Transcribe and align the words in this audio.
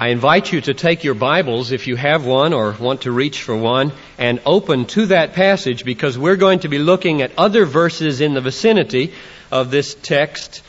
I 0.00 0.08
invite 0.08 0.50
you 0.50 0.62
to 0.62 0.72
take 0.72 1.04
your 1.04 1.12
Bibles, 1.12 1.72
if 1.72 1.86
you 1.86 1.94
have 1.94 2.24
one 2.24 2.54
or 2.54 2.72
want 2.72 3.02
to 3.02 3.12
reach 3.12 3.42
for 3.42 3.54
one, 3.54 3.92
and 4.16 4.40
open 4.46 4.86
to 4.86 5.04
that 5.08 5.34
passage 5.34 5.84
because 5.84 6.16
we're 6.16 6.36
going 6.36 6.60
to 6.60 6.68
be 6.68 6.78
looking 6.78 7.20
at 7.20 7.32
other 7.36 7.66
verses 7.66 8.22
in 8.22 8.32
the 8.32 8.40
vicinity 8.40 9.12
of 9.52 9.70
this 9.70 9.94
text. 9.94 10.62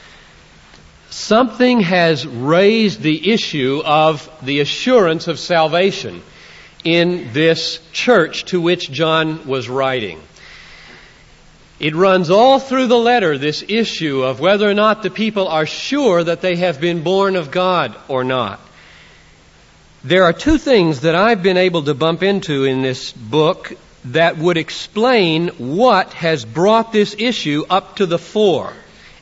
Something 1.12 1.80
has 1.80 2.28
raised 2.28 3.00
the 3.00 3.32
issue 3.32 3.82
of 3.86 4.30
the 4.42 4.60
assurance 4.60 5.30
of 5.30 5.40
salvation 5.40 6.22
in 6.84 7.32
this 7.32 7.80
church 7.94 8.44
to 8.48 8.60
which 8.60 8.92
John 8.92 9.48
was 9.48 9.70
writing. 9.70 10.22
It 11.80 11.96
runs 11.96 12.30
all 12.30 12.60
through 12.60 12.88
the 12.88 12.98
letter, 12.98 13.38
this 13.38 13.64
issue 13.66 14.24
of 14.24 14.42
whether 14.42 14.70
or 14.70 14.74
not 14.74 15.04
the 15.04 15.10
people 15.10 15.48
are 15.48 15.66
sure 15.66 16.22
that 16.22 16.42
they 16.42 16.58
have 16.58 16.82
been 16.82 17.02
born 17.02 17.38
of 17.38 17.50
God 17.50 17.96
or 18.10 18.26
not. 18.26 18.60
There 20.04 20.24
are 20.24 20.34
two 20.34 20.58
things 20.58 21.02
that 21.02 21.14
I've 21.14 21.44
been 21.44 21.58
able 21.58 21.84
to 21.84 21.94
bump 21.94 22.24
into 22.24 22.64
in 22.66 22.82
this 22.82 23.12
book 23.12 23.72
that 24.06 24.36
would 24.36 24.58
explain 24.58 25.50
what 25.50 26.12
has 26.14 26.44
brought 26.44 26.92
this 26.92 27.16
issue 27.20 27.66
up 27.70 27.98
to 27.98 28.08
the 28.08 28.18
fore 28.18 28.74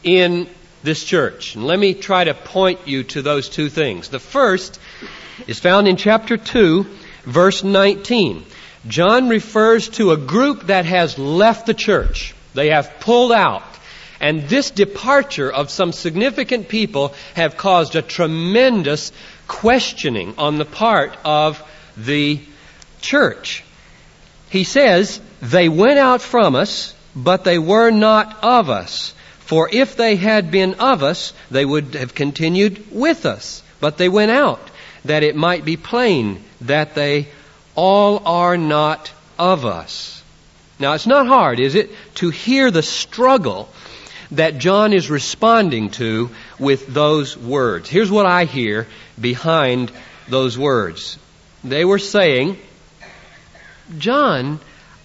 in 0.05 0.47
this 0.81 1.03
church. 1.03 1.55
And 1.55 1.67
let 1.67 1.77
me 1.77 1.93
try 1.95 2.23
to 2.23 2.33
point 2.33 2.87
you 2.87 3.03
to 3.03 3.21
those 3.21 3.49
two 3.49 3.67
things. 3.67 4.07
The 4.07 4.19
first 4.19 4.79
is 5.47 5.59
found 5.59 5.89
in 5.89 5.97
chapter 5.97 6.37
2, 6.37 6.85
verse 7.25 7.61
19. 7.61 8.45
John 8.87 9.27
refers 9.27 9.89
to 9.89 10.11
a 10.11 10.17
group 10.17 10.67
that 10.67 10.85
has 10.85 11.19
left 11.19 11.65
the 11.65 11.73
church. 11.73 12.33
They 12.53 12.69
have 12.69 13.01
pulled 13.01 13.33
out. 13.33 13.63
And 14.21 14.43
this 14.43 14.71
departure 14.71 15.51
of 15.51 15.69
some 15.69 15.91
significant 15.91 16.69
people 16.69 17.13
have 17.35 17.57
caused 17.57 17.97
a 17.97 18.01
tremendous 18.01 19.11
questioning 19.49 20.35
on 20.37 20.57
the 20.57 20.63
part 20.63 21.17
of 21.25 21.61
the 21.97 22.39
church. 23.01 23.65
He 24.49 24.63
says, 24.63 25.19
They 25.41 25.67
went 25.67 25.99
out 25.99 26.21
from 26.21 26.55
us, 26.55 26.93
but 27.13 27.43
they 27.43 27.59
were 27.59 27.91
not 27.91 28.41
of 28.41 28.69
us. 28.69 29.13
For 29.39 29.67
if 29.69 29.97
they 29.97 30.15
had 30.15 30.51
been 30.51 30.75
of 30.75 31.03
us, 31.03 31.33
they 31.51 31.65
would 31.65 31.95
have 31.95 32.15
continued 32.15 32.85
with 32.91 33.25
us. 33.25 33.61
But 33.81 33.97
they 33.97 34.07
went 34.07 34.31
out, 34.31 34.61
that 35.05 35.23
it 35.23 35.35
might 35.35 35.65
be 35.65 35.75
plain 35.75 36.43
that 36.61 36.95
they 36.95 37.27
all 37.75 38.21
are 38.25 38.57
not 38.57 39.11
of 39.37 39.65
us. 39.65 40.21
Now, 40.79 40.93
it's 40.93 41.07
not 41.07 41.27
hard, 41.27 41.59
is 41.59 41.75
it, 41.75 41.89
to 42.15 42.29
hear 42.29 42.71
the 42.71 42.83
struggle 42.83 43.69
that 44.31 44.59
John 44.59 44.93
is 44.93 45.09
responding 45.09 45.89
to 45.91 46.29
with 46.59 46.87
those 46.87 47.35
words. 47.35 47.89
Here's 47.89 48.11
what 48.11 48.25
I 48.25 48.45
hear 48.45 48.87
behind 49.19 49.91
those 50.27 50.57
words. 50.57 51.17
They 51.63 51.85
were 51.85 51.99
saying, 51.99 52.57
John, 53.97 54.59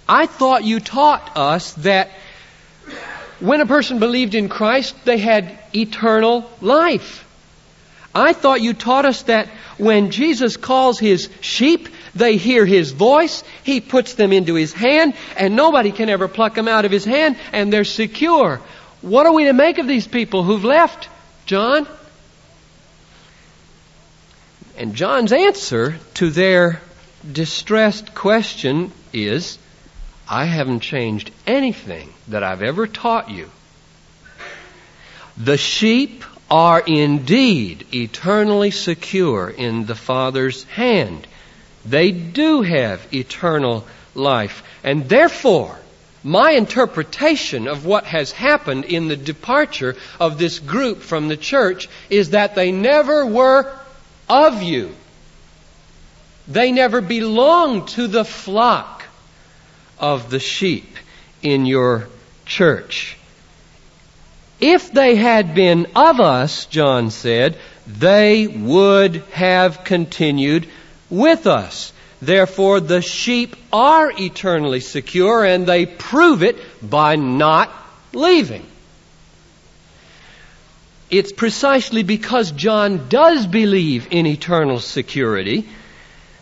I 0.09 0.27
thought 0.27 0.65
you 0.65 0.81
taught 0.81 1.37
us 1.37 1.73
that 1.75 2.11
when 3.41 3.61
a 3.61 3.67
person 3.67 3.99
believed 3.99 4.35
in 4.35 4.49
Christ, 4.49 4.95
they 5.05 5.19
had 5.19 5.59
eternal 5.75 6.51
life. 6.61 7.27
I 8.15 8.33
thought 8.33 8.61
you 8.61 8.75
taught 8.75 9.07
us 9.07 9.23
that 9.25 9.49
when 9.77 10.11
Jesus 10.11 10.57
calls 10.57 11.01
his 11.01 11.29
sheep, 11.41 11.89
they 12.15 12.37
hear 12.37 12.65
his 12.65 12.93
voice, 12.93 13.43
he 13.65 13.81
puts 13.81 14.15
them 14.15 14.33
into 14.33 14.55
his 14.55 14.73
hand, 14.73 15.15
and 15.37 15.57
nobody 15.57 15.91
can 15.91 16.09
ever 16.09 16.29
pluck 16.29 16.55
them 16.55 16.69
out 16.69 16.85
of 16.85 16.93
his 16.93 17.05
hand, 17.05 17.37
and 17.53 17.73
they're 17.73 17.85
secure. 17.85 18.61
What 19.03 19.27
are 19.27 19.33
we 19.33 19.45
to 19.45 19.53
make 19.53 19.79
of 19.79 19.89
these 19.89 20.07
people 20.07 20.45
who've 20.45 20.65
left, 20.65 21.09
John? 21.47 21.89
And 24.77 24.95
John's 24.95 25.33
answer 25.33 25.99
to 26.15 26.31
their 26.31 26.81
distressed 27.31 28.15
question 28.15 28.91
is, 29.13 29.59
I 30.29 30.47
haven't 30.47 30.81
changed 30.81 31.31
anything 31.47 32.13
that 32.29 32.43
I've 32.43 32.63
ever 32.63 32.87
taught 32.87 33.31
you. 33.31 33.51
The 35.37 35.57
sheep 35.57 36.25
are 36.51 36.81
indeed 36.81 37.87
eternally 37.93 38.71
secure 38.71 39.49
in 39.49 39.87
the 39.87 39.95
Father's 39.95 40.65
hand. 40.65 41.27
They 41.85 42.11
do 42.11 42.63
have 42.63 43.15
eternal 43.15 43.87
life. 44.15 44.63
And 44.83 45.09
therefore, 45.09 45.79
my 46.23 46.53
interpretation 46.53 47.69
of 47.69 47.85
what 47.85 48.05
has 48.07 48.33
happened 48.33 48.87
in 48.87 49.09
the 49.09 49.17
departure 49.17 49.95
of 50.19 50.39
this 50.39 50.59
group 50.59 51.03
from 51.03 51.29
the 51.29 51.37
church 51.37 51.89
is 52.11 52.31
that 52.31 52.55
they 52.55 52.73
never 52.73 53.27
were 53.27 53.71
of 54.29 54.63
you. 54.63 54.95
They 56.47 56.73
never 56.73 57.01
belonged 57.01 57.89
to 57.89 58.07
the 58.07 58.25
flock 58.25 59.05
of 59.99 60.31
the 60.31 60.41
sheep 60.41 60.97
in 61.43 61.67
your 61.67 62.09
church. 62.45 63.17
If 64.61 64.93
they 64.93 65.17
had 65.17 65.55
been 65.55 65.87
of 65.97 66.21
us, 66.21 66.67
John 66.67 67.11
said, 67.11 67.59
they 67.87 68.47
would 68.47 69.17
have 69.33 69.85
continued 69.85 70.69
with 71.11 71.47
us. 71.47 71.93
Therefore, 72.23 72.81
the 72.81 73.03
sheep 73.03 73.57
are 73.73 74.11
eternally 74.11 74.81
secure 74.81 75.45
and 75.45 75.67
they 75.67 75.85
prove 75.87 76.43
it 76.43 76.57
by 76.83 77.17
not 77.17 77.71
leaving. 78.13 78.65
It's 81.11 81.33
precisely 81.33 82.03
because 82.03 82.51
John 82.51 83.09
does 83.09 83.47
believe 83.47 84.09
in 84.11 84.27
eternal 84.27 84.81
security, 84.81 85.69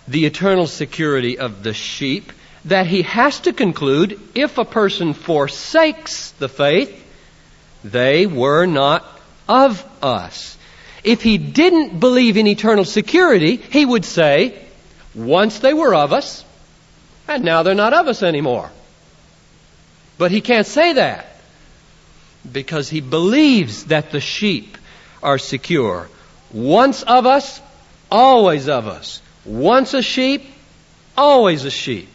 the 0.09 0.25
eternal 0.27 0.67
security 0.67 1.39
of 1.39 1.63
the 1.63 1.75
sheep, 1.75 2.33
that 2.65 2.87
he 2.87 3.03
has 3.03 3.41
to 3.41 3.53
conclude 3.53 4.21
if 4.35 4.59
a 4.59 4.65
person 4.65 5.15
forsakes 5.15 6.31
the 6.33 6.49
faith, 6.49 6.99
they 7.83 8.27
were 8.27 8.67
not 8.67 9.05
of 9.49 9.85
us. 10.03 10.57
If 11.03 11.23
he 11.23 11.39
didn't 11.39 11.99
believe 11.99 12.37
in 12.37 12.47
eternal 12.47 12.85
security, 12.85 13.57
he 13.57 13.85
would 13.85 14.05
say, 14.05 14.65
once 15.15 15.59
they 15.59 15.75
were 15.75 15.95
of 15.95 16.13
us, 16.13 16.45
and 17.27 17.43
now 17.45 17.65
they're 17.65 17.75
not 17.75 17.93
of 17.93 18.07
us 18.07 18.23
anymore. 18.23 18.71
But 20.19 20.31
he 20.31 20.41
can't 20.41 20.67
say 20.67 20.93
that 20.95 21.32
because 22.51 22.89
he 22.89 23.01
believes 23.01 23.85
that 23.85 24.11
the 24.11 24.21
sheep 24.21 24.77
are 25.23 25.39
secure. 25.39 26.09
Once 26.53 27.03
of 27.03 27.27
us, 27.27 27.61
always 28.11 28.69
of 28.69 28.87
us. 28.87 29.23
Once 29.45 29.95
a 29.95 30.03
sheep, 30.03 30.47
always 31.17 31.65
a 31.65 31.71
sheep. 31.71 32.09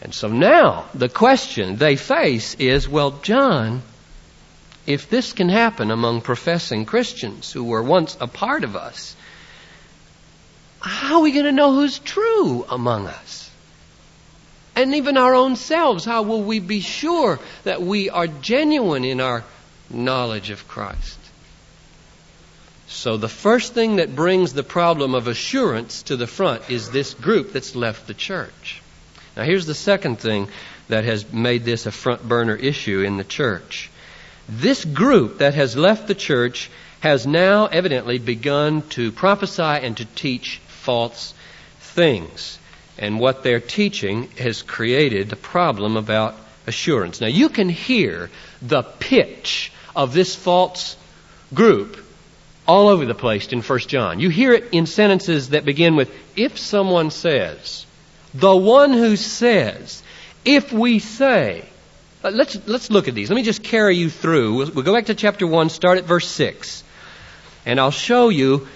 And 0.00 0.12
so 0.12 0.28
now 0.28 0.86
the 0.94 1.08
question 1.08 1.76
they 1.76 1.96
face 1.96 2.54
is, 2.56 2.88
well, 2.88 3.12
John, 3.22 3.82
if 4.86 5.08
this 5.08 5.32
can 5.32 5.48
happen 5.48 5.90
among 5.90 6.22
professing 6.22 6.86
Christians 6.86 7.52
who 7.52 7.64
were 7.64 7.82
once 7.82 8.16
a 8.20 8.26
part 8.26 8.64
of 8.64 8.74
us, 8.74 9.14
how 10.80 11.16
are 11.16 11.22
we 11.22 11.30
going 11.30 11.44
to 11.44 11.52
know 11.52 11.72
who's 11.72 12.00
true 12.00 12.64
among 12.68 13.06
us? 13.06 13.41
And 14.74 14.94
even 14.94 15.16
our 15.16 15.34
own 15.34 15.56
selves, 15.56 16.04
how 16.04 16.22
will 16.22 16.42
we 16.42 16.58
be 16.58 16.80
sure 16.80 17.38
that 17.64 17.82
we 17.82 18.08
are 18.08 18.26
genuine 18.26 19.04
in 19.04 19.20
our 19.20 19.44
knowledge 19.90 20.50
of 20.50 20.66
Christ? 20.66 21.18
So 22.88 23.16
the 23.16 23.28
first 23.28 23.74
thing 23.74 23.96
that 23.96 24.14
brings 24.14 24.52
the 24.52 24.62
problem 24.62 25.14
of 25.14 25.26
assurance 25.26 26.02
to 26.04 26.16
the 26.16 26.26
front 26.26 26.70
is 26.70 26.90
this 26.90 27.14
group 27.14 27.52
that's 27.52 27.74
left 27.74 28.06
the 28.06 28.14
church. 28.14 28.82
Now 29.36 29.44
here's 29.44 29.66
the 29.66 29.74
second 29.74 30.20
thing 30.20 30.48
that 30.88 31.04
has 31.04 31.30
made 31.32 31.64
this 31.64 31.86
a 31.86 31.90
front 31.90 32.26
burner 32.26 32.54
issue 32.54 33.00
in 33.00 33.16
the 33.16 33.24
church. 33.24 33.90
This 34.48 34.84
group 34.84 35.38
that 35.38 35.54
has 35.54 35.76
left 35.76 36.06
the 36.06 36.14
church 36.14 36.70
has 37.00 37.26
now 37.26 37.66
evidently 37.66 38.18
begun 38.18 38.82
to 38.90 39.10
prophesy 39.10 39.62
and 39.62 39.96
to 39.96 40.04
teach 40.04 40.60
false 40.68 41.34
things. 41.80 42.58
And 43.02 43.18
what 43.18 43.42
they're 43.42 43.60
teaching 43.60 44.28
has 44.38 44.62
created 44.62 45.32
a 45.32 45.36
problem 45.36 45.96
about 45.96 46.36
assurance. 46.68 47.20
Now 47.20 47.26
you 47.26 47.48
can 47.48 47.68
hear 47.68 48.30
the 48.62 48.84
pitch 48.84 49.72
of 49.94 50.14
this 50.14 50.36
false 50.36 50.96
group 51.52 51.98
all 52.66 52.88
over 52.88 53.04
the 53.04 53.14
place 53.14 53.48
in 53.48 53.60
1 53.60 53.78
John. 53.80 54.20
You 54.20 54.28
hear 54.28 54.52
it 54.52 54.68
in 54.70 54.86
sentences 54.86 55.48
that 55.48 55.64
begin 55.64 55.96
with, 55.96 56.14
if 56.36 56.58
someone 56.58 57.10
says, 57.10 57.86
the 58.34 58.54
one 58.54 58.92
who 58.92 59.16
says, 59.16 60.00
if 60.44 60.72
we 60.72 61.00
say, 61.00 61.64
uh, 62.22 62.30
let's, 62.30 62.56
let's 62.68 62.88
look 62.88 63.08
at 63.08 63.14
these. 63.16 63.30
Let 63.30 63.36
me 63.36 63.42
just 63.42 63.64
carry 63.64 63.96
you 63.96 64.10
through. 64.10 64.54
We'll, 64.54 64.70
we'll 64.70 64.84
go 64.84 64.94
back 64.94 65.06
to 65.06 65.16
chapter 65.16 65.44
1, 65.44 65.70
start 65.70 65.98
at 65.98 66.04
verse 66.04 66.28
6. 66.28 66.84
And 67.66 67.80
I'll 67.80 67.90
show 67.90 68.28
you 68.28 68.68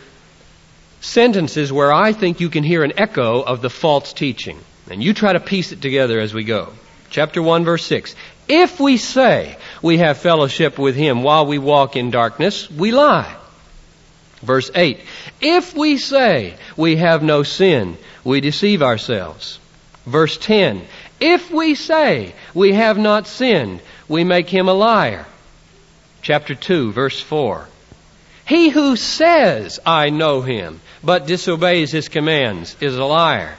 sentences 1.07 1.73
where 1.73 1.93
I 1.93 2.13
think 2.13 2.41
you 2.41 2.51
can 2.51 2.65
hear 2.65 2.85
an 2.85 2.99
echo 2.99 3.43
of 3.43 3.63
the 3.63 3.71
false 3.71 4.13
teaching. 4.13 4.59
And 4.91 5.03
you 5.03 5.15
try 5.15 5.33
to 5.33 5.41
piece 5.41 5.73
it 5.73 5.81
together 5.81 6.21
as 6.21 6.35
we 6.35 6.45
go. 6.45 6.73
Chapter 7.11 7.43
1, 7.43 7.65
verse 7.65 7.85
6. 7.87 8.15
If 8.49 8.79
we 8.79 8.97
say 8.97 9.57
we 9.83 9.99
have 9.99 10.19
fellowship 10.19 10.79
with 10.79 10.95
him 10.95 11.23
while 11.23 11.47
we 11.47 11.59
walk 11.59 11.97
in 11.97 12.11
darkness, 12.11 12.71
we 12.71 12.93
lie 12.93 13.37
Verse 14.43 14.71
8 14.75 15.01
If 15.41 15.75
we 15.75 15.99
say 15.99 16.57
we 16.77 16.97
have 16.97 17.23
no 17.23 17.43
sin, 17.43 17.97
we 18.25 18.41
deceive 18.41 18.83
ourselves. 18.83 19.59
Verse 20.05 20.37
10 20.37 20.83
If 21.21 21.51
we 21.51 21.75
say 21.75 22.35
we 22.55 22.73
have 22.73 22.99
not 22.99 23.27
sinned, 23.27 23.81
we 24.09 24.25
make 24.25 24.49
him 24.49 24.69
a 24.69 24.75
liar. 24.75 25.27
Chapter 26.23 26.55
2, 26.55 26.93
verse 26.93 27.21
4 27.21 27.67
He 28.47 28.69
who 28.69 28.97
says, 28.97 29.81
I 29.87 30.11
know 30.11 30.43
him, 30.43 30.81
but 31.07 31.27
disobeys 31.27 31.93
his 31.93 32.09
commands, 32.09 32.77
is 32.81 32.97
a 32.97 33.05
liar. 33.05 33.55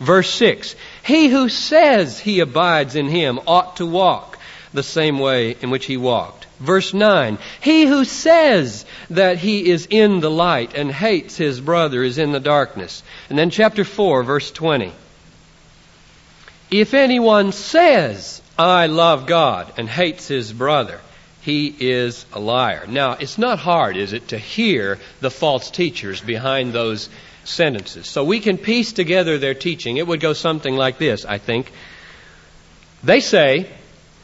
Verse 0.00 0.30
6 0.34 0.74
He 1.04 1.28
who 1.28 1.48
says 1.48 2.18
he 2.18 2.40
abides 2.40 2.96
in 2.96 3.08
him 3.08 3.40
ought 3.46 3.76
to 3.76 3.86
walk 3.86 4.38
the 4.74 4.82
same 4.82 5.18
way 5.18 5.56
in 5.62 5.70
which 5.70 5.86
he 5.86 5.96
walked. 5.96 6.46
Verse 6.58 6.92
9 6.92 7.38
He 7.60 7.86
who 7.86 8.04
says 8.04 8.84
that 9.10 9.38
he 9.38 9.70
is 9.70 9.86
in 9.88 10.20
the 10.20 10.30
light 10.30 10.74
and 10.74 10.90
hates 10.90 11.36
his 11.36 11.60
brother 11.60 12.02
is 12.02 12.18
in 12.18 12.32
the 12.32 12.40
darkness. 12.40 13.02
And 13.30 13.38
then 13.38 13.50
chapter 13.50 13.84
4, 13.84 14.24
verse 14.24 14.50
20. 14.50 14.92
If 16.70 16.94
anyone 16.94 17.52
says, 17.52 18.42
I 18.58 18.86
love 18.86 19.26
God, 19.26 19.72
and 19.78 19.88
hates 19.88 20.28
his 20.28 20.52
brother, 20.52 21.00
he 21.48 21.74
is 21.80 22.26
a 22.34 22.38
liar. 22.38 22.84
Now, 22.86 23.12
it's 23.12 23.38
not 23.38 23.58
hard, 23.58 23.96
is 23.96 24.12
it, 24.12 24.28
to 24.28 24.38
hear 24.38 24.98
the 25.20 25.30
false 25.30 25.70
teachers 25.70 26.20
behind 26.20 26.74
those 26.74 27.08
sentences. 27.44 28.06
So 28.06 28.22
we 28.22 28.40
can 28.40 28.58
piece 28.58 28.92
together 28.92 29.38
their 29.38 29.54
teaching. 29.54 29.96
It 29.96 30.06
would 30.06 30.20
go 30.20 30.34
something 30.34 30.76
like 30.76 30.98
this, 30.98 31.24
I 31.24 31.38
think. 31.38 31.72
They 33.02 33.20
say, 33.20 33.70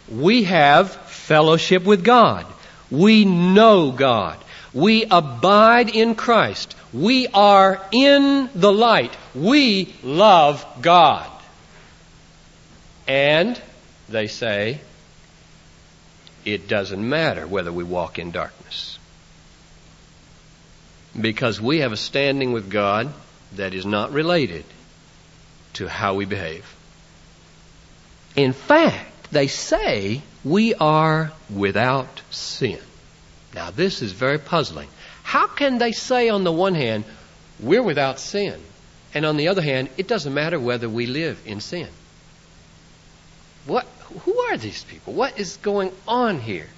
we 0.07 0.45
have 0.45 0.93
fellowship 0.93 1.85
with 1.85 2.05
God. 2.05 2.45
We 2.91 3.25
know 3.25 3.91
God. 3.91 4.39
We 4.75 5.07
abide 5.11 5.89
in 5.89 6.17
Christ. 6.17 6.77
We 6.93 7.29
are 7.29 7.81
in 7.91 8.51
the 8.55 8.71
light. 8.71 9.17
We 9.35 9.95
love 10.03 10.63
God. 10.83 11.31
And, 13.09 13.59
they 14.11 14.27
say, 14.27 14.81
it 16.45 16.69
doesn't 16.69 17.09
matter 17.09 17.47
whether 17.47 17.73
we 17.73 17.85
walk 17.85 18.19
in 18.19 18.31
darkness. 18.31 18.99
Because 21.19 21.61
we 21.61 21.81
have 21.81 21.93
a 21.93 21.97
standing 21.97 22.53
with 22.53 22.71
God 22.71 23.13
that 23.57 23.75
is 23.75 23.87
not 23.87 24.13
related 24.13 24.65
to 25.75 25.89
how 25.89 26.15
we 26.15 26.25
behave. 26.25 26.65
In 28.37 28.53
fact, 28.53 29.31
they 29.31 29.47
say 29.47 30.23
we 30.45 30.75
are 30.75 31.33
without 31.49 32.23
sin. 32.31 32.81
Now, 33.55 33.71
this 33.71 34.03
is 34.03 34.13
very 34.13 34.39
puzzling. 34.39 34.89
How 35.23 35.47
can 35.47 35.79
they 35.79 35.93
say, 35.93 36.29
on 36.29 36.45
the 36.45 36.53
one 36.53 36.75
hand, 36.75 37.05
we're 37.61 37.83
without 37.83 38.19
sin, 38.19 38.61
and 39.15 39.25
on 39.25 39.37
the 39.37 39.49
other 39.49 39.63
hand, 39.63 39.89
it 39.97 40.09
doesn't 40.09 40.35
matter 40.35 40.59
whether 40.59 40.89
we 40.89 41.07
live 41.07 41.41
in 41.47 41.61
sin? 41.61 41.89
What, 43.67 43.87
who 44.21 44.39
are 44.39 44.57
these 44.57 44.85
people? 44.85 45.13
What 45.13 45.39
is 45.39 45.57
going 45.59 45.93
on 46.07 46.41
here? 46.41 46.69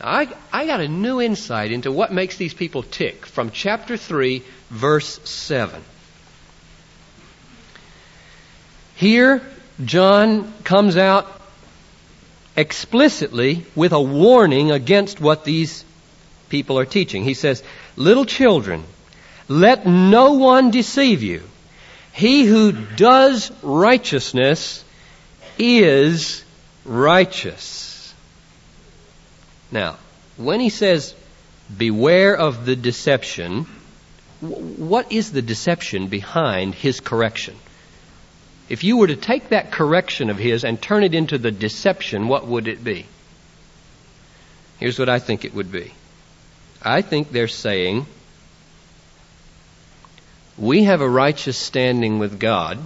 I, 0.00 0.28
I 0.52 0.66
got 0.66 0.80
a 0.80 0.88
new 0.88 1.20
insight 1.20 1.72
into 1.72 1.90
what 1.90 2.12
makes 2.12 2.36
these 2.36 2.54
people 2.54 2.82
tick 2.82 3.24
from 3.24 3.50
chapter 3.50 3.96
3, 3.96 4.42
verse 4.70 5.20
7. 5.24 5.82
Here, 8.96 9.42
John 9.84 10.52
comes 10.64 10.96
out 10.96 11.40
explicitly 12.56 13.64
with 13.74 13.92
a 13.92 14.00
warning 14.00 14.70
against 14.70 15.20
what 15.20 15.44
these 15.44 15.84
people 16.48 16.78
are 16.78 16.86
teaching. 16.86 17.24
He 17.24 17.34
says, 17.34 17.62
Little 17.96 18.24
children, 18.24 18.84
let 19.48 19.86
no 19.86 20.34
one 20.34 20.70
deceive 20.70 21.22
you. 21.22 21.42
He 22.12 22.46
who 22.46 22.72
does 22.72 23.52
righteousness 23.62 24.82
is 25.58 26.44
righteous. 26.86 28.14
Now, 29.70 29.96
when 30.36 30.60
he 30.60 30.70
says, 30.70 31.14
beware 31.76 32.36
of 32.36 32.64
the 32.64 32.76
deception, 32.76 33.66
what 34.40 35.12
is 35.12 35.32
the 35.32 35.42
deception 35.42 36.08
behind 36.08 36.74
his 36.74 37.00
correction? 37.00 37.56
If 38.68 38.84
you 38.84 38.98
were 38.98 39.06
to 39.06 39.16
take 39.16 39.50
that 39.50 39.70
correction 39.70 40.30
of 40.30 40.38
his 40.38 40.64
and 40.64 40.80
turn 40.80 41.04
it 41.04 41.14
into 41.14 41.38
the 41.38 41.50
deception, 41.50 42.28
what 42.28 42.46
would 42.46 42.68
it 42.68 42.82
be? 42.82 43.06
Here's 44.78 44.98
what 44.98 45.08
I 45.08 45.18
think 45.18 45.44
it 45.44 45.54
would 45.54 45.72
be. 45.72 45.92
I 46.82 47.02
think 47.02 47.32
they're 47.32 47.48
saying, 47.48 48.06
we 50.58 50.84
have 50.84 51.00
a 51.00 51.08
righteous 51.08 51.56
standing 51.56 52.18
with 52.18 52.38
God, 52.40 52.78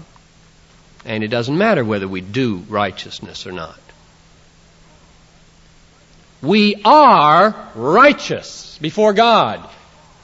and 1.05 1.25
it 1.25 1.29
doesn't 1.29 1.57
matter 1.57 1.85
whether 1.85 2.07
we 2.07 2.21
do 2.21 2.59
righteousness 2.69 3.47
or 3.47 3.53
not. 3.53 3.80
We 6.43 6.81
are 6.85 7.71
righteous 7.75 8.79
before 8.81 9.13
God, 9.13 9.69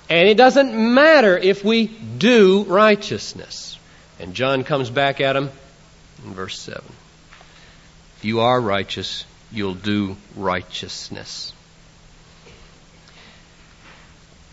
and 0.08 0.28
it 0.28 0.36
doesn't 0.36 0.74
matter 0.94 1.36
if 1.36 1.62
we 1.62 1.86
do 1.86 2.64
righteousness. 2.64 3.78
And 4.18 4.34
John 4.34 4.64
comes 4.64 4.88
back 4.88 5.20
at 5.20 5.36
him 5.36 5.50
in 6.24 6.32
verse 6.32 6.58
7. 6.58 6.82
If 8.16 8.24
you 8.24 8.40
are 8.40 8.58
righteous, 8.58 9.26
you'll 9.52 9.74
do 9.74 10.16
righteousness. 10.34 11.52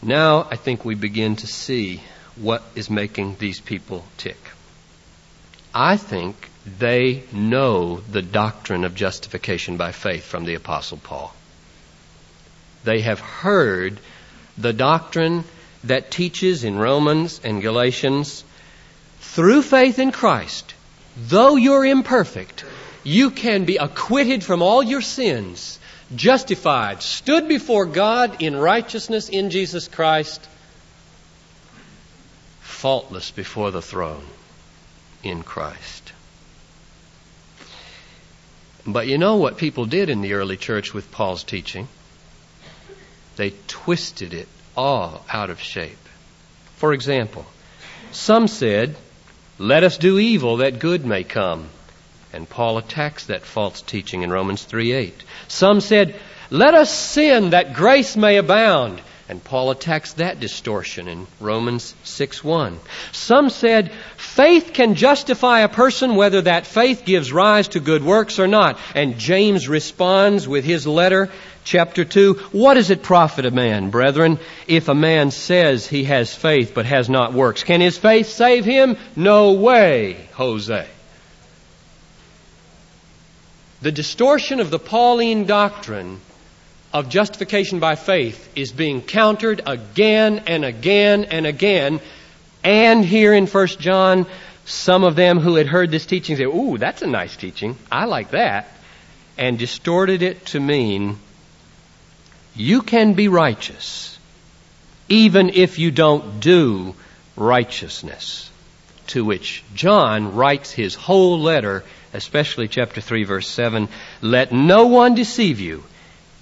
Now 0.02 0.46
I 0.52 0.58
think 0.58 0.84
we 0.84 0.96
begin 0.96 1.38
to 1.38 1.48
see 1.48 2.02
what 2.36 2.62
is 2.76 2.90
making 2.90 3.38
these 3.40 3.62
people 3.62 4.04
tick. 4.18 4.38
I 5.74 5.96
think 5.96 6.50
they 6.78 7.24
know 7.32 8.02
the 8.02 8.22
doctrine 8.22 8.84
of 8.84 8.96
justification 8.96 9.78
by 9.78 9.94
faith 9.94 10.26
from 10.26 10.44
the 10.44 10.56
Apostle 10.56 10.98
Paul. 10.98 11.34
They 12.84 13.02
have 13.02 13.20
heard 13.20 14.00
the 14.58 14.74
doctrine 14.74 15.44
that 15.86 16.12
teaches 16.12 16.64
in 16.64 16.78
Romans 16.78 17.42
and 17.44 17.62
Galatians 17.62 18.44
through 19.20 19.64
faith 19.64 20.00
in 20.00 20.12
Christ, 20.12 20.74
though 21.18 21.56
you're 21.56 21.86
imperfect, 21.86 22.66
you 23.04 23.32
can 23.32 23.66
be 23.66 23.78
acquitted 23.78 24.44
from 24.44 24.62
all 24.62 24.84
your 24.84 25.02
sins, 25.02 25.80
justified, 26.16 27.02
stood 27.02 27.48
before 27.48 27.86
God 27.86 28.42
in 28.42 28.56
righteousness 28.56 29.30
in 29.30 29.50
Jesus 29.50 29.88
Christ, 29.88 30.48
faultless 32.62 33.32
before 33.32 33.72
the 33.72 33.82
throne 33.82 34.26
in 35.24 35.44
Christ. 35.44 36.14
But 38.86 39.08
you 39.08 39.18
know 39.18 39.38
what 39.38 39.58
people 39.58 39.86
did 39.86 40.10
in 40.10 40.22
the 40.22 40.34
early 40.34 40.58
church 40.58 40.94
with 40.94 41.12
Paul's 41.12 41.44
teaching? 41.44 41.88
They 43.36 43.54
twisted 43.68 44.34
it 44.34 44.48
all 44.76 45.26
out 45.32 45.50
of 45.50 45.60
shape. 45.60 45.98
For 46.78 46.94
example, 46.94 47.46
some 48.12 48.48
said 48.48 48.96
let 49.60 49.84
us 49.84 49.98
do 49.98 50.18
evil 50.18 50.58
that 50.58 50.80
good 50.80 51.06
may 51.06 51.24
come. 51.24 51.70
And 52.34 52.50
Paul 52.50 52.80
attacks 52.80 53.28
that 53.28 53.46
false 53.46 53.82
teaching 53.82 54.24
in 54.24 54.32
Romans 54.32 54.66
3:8. 54.66 55.14
Some 55.48 55.80
said, 55.80 56.16
"Let 56.50 56.74
us 56.74 56.92
sin 56.92 57.52
that 57.52 57.76
grace 57.76 58.16
may 58.16 58.38
abound." 58.38 59.02
And 59.30 59.44
Paul 59.44 59.72
attacks 59.72 60.14
that 60.14 60.40
distortion 60.40 61.08
in 61.08 61.28
Romans 61.40 61.94
6:1. 62.04 62.80
Some 63.12 63.50
said, 63.50 63.92
"Faith 64.18 64.72
can 64.74 64.96
justify 64.96 65.60
a 65.60 65.70
person 65.70 66.16
whether 66.16 66.42
that 66.42 66.68
faith 66.68 67.06
gives 67.06 67.32
rise 67.32 67.70
to 67.70 67.80
good 67.80 68.04
works 68.04 68.40
or 68.40 68.48
not." 68.48 68.80
And 68.96 69.20
James 69.20 69.70
responds 69.70 70.48
with 70.48 70.66
his 70.66 70.86
letter 70.86 71.30
chapter 71.64 72.06
2, 72.06 72.34
what 72.52 72.76
does 72.76 72.90
it 72.90 73.04
profit 73.04 73.46
a 73.46 73.52
man, 73.52 73.90
brethren, 73.90 74.40
if 74.68 74.90
a 74.90 74.96
man 74.96 75.32
says 75.32 75.88
he 75.88 76.06
has 76.06 76.34
faith 76.34 76.74
but 76.74 76.86
has 76.86 77.10
not 77.10 77.34
works? 77.34 77.64
Can 77.64 77.82
his 77.82 77.98
faith 77.98 78.28
save 78.28 78.66
him? 78.66 78.98
No 79.16 79.54
way, 79.54 80.28
Jose. 80.34 80.88
The 83.82 83.92
distortion 83.92 84.60
of 84.60 84.70
the 84.70 84.80
Pauline 84.80 85.46
doctrine 85.46 86.22
of 86.94 87.10
justification 87.10 87.80
by 87.80 87.96
faith 87.96 88.50
is 88.56 88.72
being 88.72 89.02
countered 89.02 89.62
again 89.66 90.44
and 90.48 90.64
again 90.64 91.26
and 91.26 91.46
again. 91.46 92.00
And 92.64 93.04
here 93.04 93.34
in 93.34 93.48
1 93.48 93.68
John, 93.80 94.28
some 94.66 95.04
of 95.04 95.16
them 95.16 95.40
who 95.40 95.56
had 95.56 95.68
heard 95.68 95.92
this 95.92 96.06
teaching 96.06 96.38
say, 96.38 96.44
Ooh, 96.44 96.78
that's 96.78 97.02
a 97.02 97.08
nice 97.08 97.36
teaching. 97.36 97.78
I 97.92 98.06
like 98.06 98.32
that. 98.32 98.70
And 99.38 99.58
distorted 99.58 100.22
it 100.22 100.46
to 100.48 100.60
mean 100.60 101.18
you 102.56 102.82
can 102.82 103.14
be 103.14 103.28
righteous 103.28 104.14
even 105.10 105.50
if 105.50 105.80
you 105.80 105.92
don't 105.92 106.40
do 106.40 106.96
righteousness. 107.36 108.50
To 109.08 109.26
which 109.26 109.64
John 109.76 110.34
writes 110.36 110.72
his 110.72 110.96
whole 110.96 111.40
letter, 111.42 111.84
especially 112.14 112.68
chapter 112.68 113.02
3 113.02 113.26
verse 113.26 113.48
7, 113.48 113.90
let 114.22 114.52
no 114.52 114.88
one 114.88 115.14
deceive 115.14 115.60
you. 115.60 115.84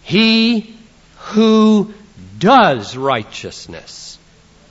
He 0.04 0.78
who 1.18 1.94
does 2.38 2.96
righteousness 2.96 4.18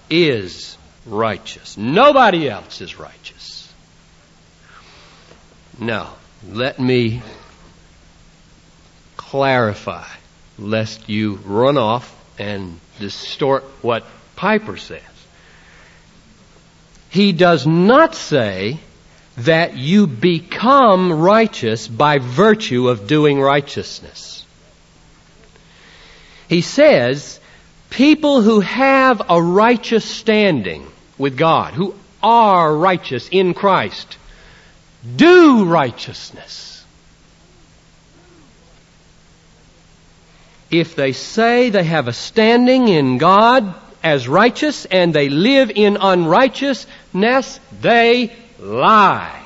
is 0.08 0.76
righteous. 1.06 1.76
Nobody 1.76 2.48
else 2.48 2.80
is 2.80 2.98
righteous. 2.98 3.72
Now, 5.78 6.14
let 6.48 6.78
me 6.78 7.22
clarify, 9.16 10.06
lest 10.60 11.08
you 11.08 11.36
run 11.44 11.78
off 11.78 12.14
and 12.38 12.78
distort 12.98 13.64
what 13.82 14.04
Piper 14.36 14.76
says. 14.76 15.02
He 17.10 17.32
does 17.32 17.66
not 17.66 18.14
say 18.14 18.78
that 19.38 19.76
you 19.76 20.06
become 20.06 21.12
righteous 21.12 21.88
by 21.88 22.18
virtue 22.18 22.88
of 22.88 23.06
doing 23.06 23.40
righteousness. 23.40 24.44
He 26.48 26.60
says 26.60 27.40
people 27.90 28.42
who 28.42 28.60
have 28.60 29.22
a 29.28 29.40
righteous 29.40 30.04
standing 30.04 30.86
with 31.18 31.36
God, 31.36 31.74
who 31.74 31.94
are 32.22 32.74
righteous 32.74 33.28
in 33.30 33.54
Christ, 33.54 34.16
do 35.16 35.64
righteousness. 35.64 36.69
If 40.70 40.94
they 40.94 41.12
say 41.12 41.70
they 41.70 41.84
have 41.84 42.08
a 42.08 42.12
standing 42.12 42.88
in 42.88 43.18
God 43.18 43.74
as 44.02 44.28
righteous 44.28 44.84
and 44.84 45.12
they 45.12 45.28
live 45.28 45.70
in 45.74 45.96
unrighteousness, 46.00 47.60
they 47.80 48.32
lie. 48.58 49.36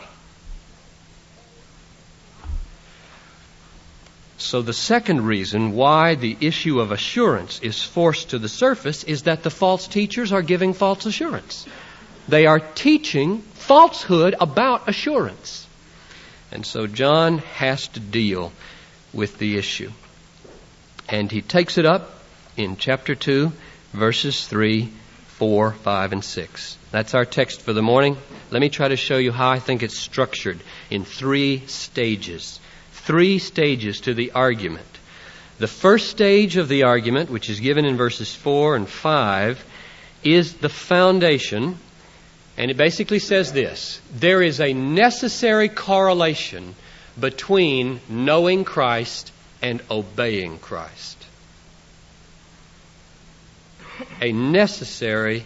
So 4.37 4.61
the 4.61 4.75
second 4.75 5.25
reason 5.25 5.73
why 5.73 6.17
the 6.17 6.37
issue 6.41 6.81
of 6.81 6.93
assurance 6.93 7.61
is 7.61 7.83
forced 7.83 8.31
to 8.31 8.39
the 8.39 8.49
surface 8.49 9.03
is 9.03 9.23
that 9.23 9.43
the 9.43 9.51
false 9.51 9.89
teachers 9.89 10.33
are 10.33 10.43
giving 10.43 10.75
false 10.75 11.07
assurance. 11.07 11.67
They 12.29 12.45
are 12.45 12.61
teaching 12.61 13.39
falsehood 13.39 14.35
about 14.39 14.89
assurance. 14.89 15.67
And 16.53 16.67
so 16.67 16.87
John 16.87 17.39
has 17.39 17.89
to 17.89 18.01
deal 18.01 18.53
with 19.15 19.39
the 19.39 19.57
issue. 19.57 19.91
And 21.09 21.31
he 21.31 21.43
takes 21.43 21.79
it 21.79 21.87
up 21.87 22.11
in 22.57 22.77
chapter 22.77 23.15
2, 23.15 23.53
verses 23.93 24.47
3, 24.47 24.91
4, 25.27 25.73
5, 25.73 26.13
and 26.13 26.25
6. 26.25 26.79
That's 26.91 27.15
our 27.15 27.25
text 27.25 27.61
for 27.61 27.73
the 27.73 27.83
morning. 27.83 28.17
Let 28.51 28.61
me 28.61 28.69
try 28.69 28.89
to 28.89 28.97
show 28.97 29.19
you 29.19 29.33
how 29.33 29.51
I 29.51 29.59
think 29.59 29.83
it's 29.83 29.99
structured 29.99 30.61
in 30.91 31.05
three 31.05 31.67
stages. 31.67 32.61
Three 32.93 33.39
stages 33.39 34.01
to 34.03 34.15
the 34.15 34.33
argument. 34.33 34.87
The 35.59 35.69
first 35.69 36.09
stage 36.09 36.57
of 36.57 36.69
the 36.69 36.85
argument, 36.85 37.31
which 37.31 37.51
is 37.51 37.61
given 37.61 37.85
in 37.85 37.97
verses 37.97 38.35
4 38.35 38.77
and 38.77 38.89
5, 38.89 39.65
is 40.25 40.55
the 40.55 40.69
foundation, 40.69 41.77
and 42.57 42.71
it 42.71 42.77
basically 42.77 43.19
says 43.19 43.53
this 43.53 44.01
there 44.13 44.43
is 44.43 44.61
a 44.61 44.73
necessary 44.73 45.69
correlation 45.69 46.75
between 47.21 48.01
knowing 48.09 48.65
Christ 48.65 49.31
and 49.65 49.83
obeying 49.91 50.59
Christ 50.59 51.25
a 54.21 54.33
necessary 54.33 55.45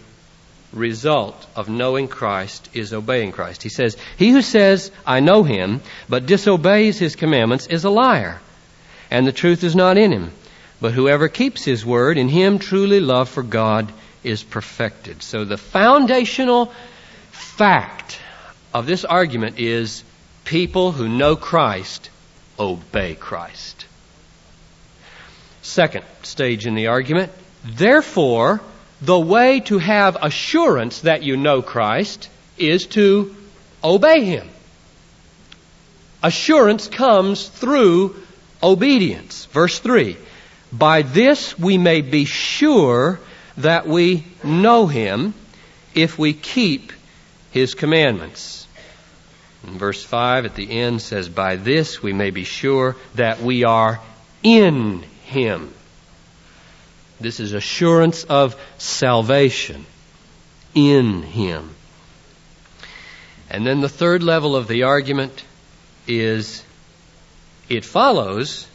result 0.73 1.47
of 1.55 1.69
knowing 1.69 2.07
Christ 2.07 2.69
is 2.73 2.93
obeying 2.93 3.31
Christ. 3.31 3.63
He 3.63 3.69
says, 3.69 3.97
He 4.17 4.31
who 4.31 4.41
says, 4.41 4.91
I 5.05 5.19
know 5.19 5.43
him, 5.43 5.81
but 6.07 6.25
disobeys 6.25 6.99
his 6.99 7.15
commandments 7.15 7.67
is 7.67 7.85
a 7.85 7.89
liar, 7.89 8.39
and 9.09 9.25
the 9.25 9.31
truth 9.31 9.63
is 9.63 9.75
not 9.75 9.97
in 9.97 10.11
him. 10.11 10.31
But 10.81 10.93
whoever 10.93 11.27
keeps 11.27 11.63
his 11.63 11.85
word, 11.85 12.17
in 12.17 12.29
him 12.29 12.59
truly 12.59 12.99
love 12.99 13.29
for 13.29 13.43
God 13.43 13.91
is 14.23 14.43
perfected. 14.43 15.23
So 15.23 15.43
the 15.43 15.57
foundational 15.57 16.71
fact 17.31 18.19
of 18.73 18.85
this 18.85 19.05
argument 19.05 19.59
is 19.59 20.03
people 20.45 20.91
who 20.91 21.09
know 21.09 21.35
Christ 21.35 22.09
obey 22.57 23.15
Christ. 23.15 23.78
Second 25.69 26.03
stage 26.23 26.65
in 26.65 26.73
the 26.73 26.87
argument 26.87 27.31
Therefore, 27.63 28.59
the 29.01 29.19
way 29.19 29.59
to 29.61 29.77
have 29.77 30.17
assurance 30.19 31.01
that 31.01 31.21
you 31.21 31.37
know 31.37 31.61
Christ 31.61 32.27
is 32.57 32.87
to 32.87 33.35
obey 33.83 34.23
Him. 34.23 34.49
Assurance 36.23 36.87
comes 36.87 37.47
through 37.47 38.15
obedience. 38.63 39.45
Verse 39.45 39.77
3 39.77 40.17
By 40.73 41.03
this 41.03 41.57
we 41.59 41.77
may 41.77 42.01
be 42.01 42.25
sure 42.25 43.19
that 43.57 43.87
we 43.87 44.25
know 44.43 44.87
Him 44.87 45.35
if 45.93 46.17
we 46.17 46.33
keep 46.33 46.93
His 47.51 47.75
commandments. 47.75 48.67
And 49.67 49.77
verse 49.77 50.03
5 50.03 50.45
at 50.45 50.55
the 50.55 50.71
end 50.71 51.01
says, 51.01 51.29
By 51.29 51.57
this 51.57 52.01
we 52.01 52.11
may 52.11 52.31
be 52.31 52.43
sure 52.43 52.95
that 53.13 53.39
we 53.39 53.65
are 53.65 53.99
in 54.41 55.03
Him. 55.29 55.73
This 57.19 57.39
is 57.39 57.53
assurance 57.53 58.23
of 58.23 58.55
salvation 58.77 59.85
in 60.73 61.21
Him. 61.21 61.75
And 63.49 63.65
then 63.65 63.81
the 63.81 63.89
third 63.89 64.23
level 64.23 64.55
of 64.55 64.67
the 64.67 64.83
argument 64.83 65.43
is 66.07 66.63
it 67.67 67.85
follows 67.85 68.67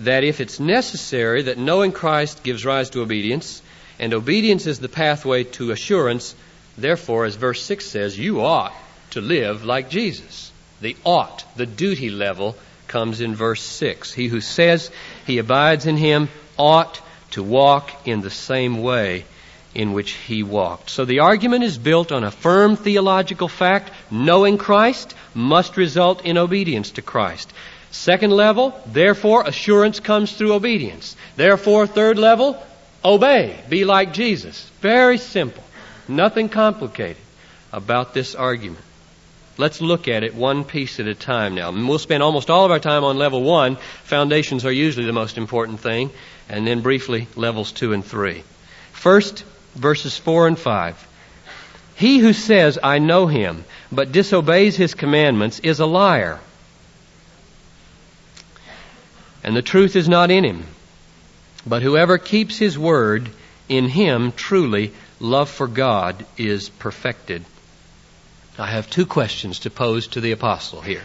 that 0.00 0.24
if 0.24 0.40
it's 0.40 0.58
necessary 0.60 1.42
that 1.42 1.58
knowing 1.58 1.92
Christ 1.92 2.42
gives 2.42 2.64
rise 2.64 2.90
to 2.90 3.02
obedience, 3.02 3.62
and 3.98 4.14
obedience 4.14 4.66
is 4.66 4.78
the 4.78 4.88
pathway 4.88 5.44
to 5.44 5.72
assurance, 5.72 6.34
therefore, 6.78 7.26
as 7.26 7.34
verse 7.34 7.62
6 7.62 7.84
says, 7.84 8.18
you 8.18 8.40
ought 8.40 8.72
to 9.10 9.20
live 9.20 9.64
like 9.64 9.90
Jesus. 9.90 10.52
The 10.80 10.96
ought, 11.04 11.44
the 11.56 11.66
duty 11.66 12.08
level, 12.08 12.56
comes 12.88 13.20
in 13.20 13.34
verse 13.34 13.62
6. 13.62 14.12
He 14.12 14.28
who 14.28 14.40
says 14.40 14.90
he 15.26 15.38
abides 15.38 15.86
in 15.86 15.96
him 15.96 16.28
ought 16.58 17.00
to 17.32 17.42
walk 17.42 17.90
in 18.06 18.20
the 18.20 18.30
same 18.30 18.82
way 18.82 19.24
in 19.74 19.92
which 19.92 20.12
he 20.12 20.42
walked. 20.42 20.90
So 20.90 21.04
the 21.04 21.20
argument 21.20 21.64
is 21.64 21.78
built 21.78 22.12
on 22.12 22.24
a 22.24 22.30
firm 22.30 22.76
theological 22.76 23.48
fact. 23.48 23.90
Knowing 24.10 24.58
Christ 24.58 25.14
must 25.34 25.76
result 25.76 26.24
in 26.24 26.38
obedience 26.38 26.92
to 26.92 27.02
Christ. 27.02 27.52
Second 27.92 28.30
level, 28.30 28.80
therefore, 28.86 29.46
assurance 29.46 30.00
comes 30.00 30.32
through 30.32 30.54
obedience. 30.54 31.16
Therefore, 31.36 31.86
third 31.86 32.18
level, 32.18 32.60
obey. 33.04 33.58
Be 33.68 33.84
like 33.84 34.12
Jesus. 34.12 34.68
Very 34.80 35.18
simple. 35.18 35.62
Nothing 36.08 36.48
complicated 36.48 37.22
about 37.72 38.14
this 38.14 38.34
argument. 38.34 38.84
Let's 39.60 39.82
look 39.82 40.08
at 40.08 40.24
it 40.24 40.34
one 40.34 40.64
piece 40.64 41.00
at 41.00 41.06
a 41.06 41.14
time 41.14 41.54
now. 41.54 41.70
We'll 41.70 41.98
spend 41.98 42.22
almost 42.22 42.48
all 42.48 42.64
of 42.64 42.70
our 42.70 42.78
time 42.78 43.04
on 43.04 43.18
level 43.18 43.42
one. 43.42 43.76
Foundations 44.04 44.64
are 44.64 44.72
usually 44.72 45.04
the 45.04 45.12
most 45.12 45.36
important 45.36 45.80
thing 45.80 46.10
and 46.48 46.66
then 46.66 46.80
briefly 46.80 47.28
levels 47.36 47.70
2 47.70 47.92
and 47.92 48.02
3. 48.02 48.42
First, 48.92 49.44
verses 49.74 50.16
4 50.16 50.46
and 50.46 50.58
5. 50.58 51.08
He 51.94 52.20
who 52.20 52.32
says, 52.32 52.78
I 52.82 53.00
know 53.00 53.26
him, 53.26 53.66
but 53.92 54.12
disobeys 54.12 54.76
his 54.76 54.94
commandments 54.94 55.58
is 55.58 55.78
a 55.78 55.84
liar. 55.84 56.40
And 59.44 59.54
the 59.54 59.60
truth 59.60 59.94
is 59.94 60.08
not 60.08 60.30
in 60.30 60.42
him. 60.42 60.64
But 61.66 61.82
whoever 61.82 62.16
keeps 62.16 62.56
his 62.56 62.78
word, 62.78 63.28
in 63.68 63.90
him 63.90 64.32
truly 64.32 64.94
love 65.20 65.50
for 65.50 65.66
God 65.66 66.24
is 66.38 66.70
perfected. 66.70 67.44
I 68.60 68.66
have 68.66 68.90
two 68.90 69.06
questions 69.06 69.60
to 69.60 69.70
pose 69.70 70.08
to 70.08 70.20
the 70.20 70.32
apostle 70.32 70.80
here. 70.80 71.04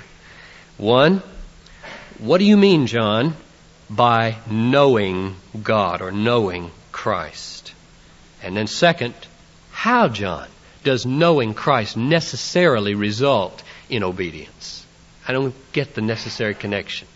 One, 0.78 1.24
what 2.20 2.40
do 2.40 2.46
you 2.46 2.58
mean, 2.58 2.88
John, 2.88 3.36
by 3.90 4.38
knowing 4.50 5.36
God 5.64 6.02
or 6.02 6.12
knowing 6.12 6.72
Christ. 6.92 7.74
And 8.42 8.56
then, 8.56 8.68
second, 8.68 9.14
how, 9.72 10.08
John, 10.08 10.48
does 10.84 11.06
knowing 11.06 11.54
Christ 11.54 11.98
necessarily 11.98 12.96
result 12.96 13.64
in 13.90 14.04
obedience? 14.04 14.86
I 15.28 15.34
don't 15.34 15.56
get 15.72 15.94
the 15.94 16.02
necessary 16.02 16.56
connection. 16.56 17.08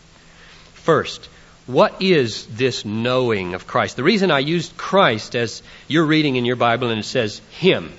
First, 0.74 1.30
what 1.66 2.02
is 2.02 2.46
this 2.48 2.86
knowing 2.86 3.54
of 3.54 3.68
Christ? 3.68 3.96
The 3.96 4.04
reason 4.04 4.32
I 4.32 4.40
used 4.40 4.78
Christ 4.78 5.36
as 5.36 5.62
you're 5.88 6.06
reading 6.06 6.36
in 6.36 6.46
your 6.46 6.56
Bible 6.56 6.90
and 6.90 7.00
it 7.00 7.06
says 7.06 7.42
Him, 7.52 7.92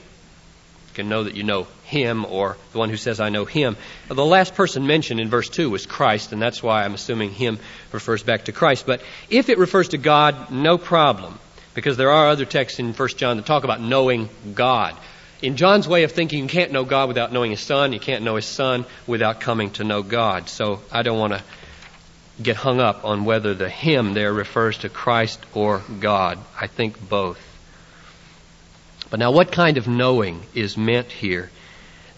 can 0.95 1.09
know 1.09 1.25
that 1.25 1.35
you 1.35 1.43
know 1.43 1.67
him 1.85 2.25
or 2.25 2.57
the 2.73 2.79
one 2.79 2.91
who 2.91 2.97
says, 2.97 3.21
I 3.21 3.29
know 3.29 3.45
him. 3.45 3.77
The 4.09 4.25
last 4.25 4.55
person 4.55 4.87
mentioned 4.87 5.21
in 5.21 5.29
verse 5.29 5.49
2 5.49 5.71
was 5.71 5.87
Christ, 5.87 6.33
and 6.33 6.41
that's 6.41 6.63
why 6.63 6.85
I'm 6.85 6.95
assuming 6.95 7.31
him 7.31 7.59
refers 7.93 8.23
back 8.23 8.45
to 8.45 8.53
Christ. 8.53 8.87
But 8.87 9.03
if 9.29 9.49
it 9.49 9.59
refers 9.59 9.89
to 9.89 9.99
God, 9.99 10.51
no 10.51 10.79
problem, 10.79 11.39
because 11.75 11.97
there 11.97 12.11
are 12.11 12.29
other 12.29 12.45
texts 12.45 12.79
in 12.79 12.93
1 12.93 13.09
John 13.11 13.37
that 13.37 13.47
talk 13.47 13.65
about 13.65 13.81
knowing 13.81 14.29
God. 14.55 14.97
In 15.43 15.57
John's 15.57 15.89
way 15.89 16.03
of 16.03 16.13
thinking, 16.13 16.43
you 16.43 16.49
can't 16.49 16.73
know 16.73 16.85
God 16.85 17.09
without 17.09 17.33
knowing 17.33 17.51
his 17.51 17.61
Son. 17.61 17.93
You 17.93 18.01
can't 18.01 18.25
know 18.25 18.37
his 18.37 18.45
Son 18.45 18.85
without 19.07 19.41
coming 19.41 19.71
to 19.73 19.85
know 19.85 20.03
God. 20.03 20.49
So 20.49 20.81
I 20.93 21.03
don't 21.03 21.19
want 21.19 21.33
to 21.33 21.43
get 22.43 22.57
hung 22.57 22.81
up 22.81 23.05
on 23.05 23.25
whether 23.25 23.55
the 23.55 23.69
him 23.69 24.13
there 24.15 24.33
refers 24.33 24.79
to 24.79 24.89
Christ 24.89 25.41
or 25.55 25.83
God. 25.99 26.39
I 26.59 26.67
think 26.67 27.09
both. 27.09 27.50
But 29.11 29.19
now, 29.19 29.33
what 29.33 29.51
kind 29.51 29.77
of 29.77 29.89
knowing 29.89 30.43
is 30.55 30.77
meant 30.77 31.11
here 31.11 31.51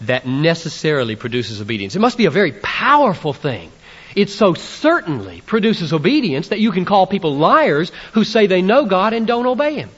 that 0.01 0.27
necessarily 0.27 1.15
produces 1.15 1.59
obedience? 1.59 1.95
It 1.95 1.99
must 1.99 2.17
be 2.17 2.25
a 2.25 2.31
very 2.31 2.51
powerful 2.51 3.33
thing. 3.33 3.71
It 4.15 4.29
so 4.29 4.53
certainly 4.53 5.41
produces 5.41 5.91
obedience 5.91 6.49
that 6.49 6.59
you 6.59 6.71
can 6.71 6.85
call 6.85 7.07
people 7.07 7.35
liars 7.35 7.91
who 8.13 8.23
say 8.23 8.45
they 8.45 8.61
know 8.61 8.85
God 8.85 9.13
and 9.13 9.25
don't 9.25 9.47
obey 9.47 9.75
Him. 9.75 9.89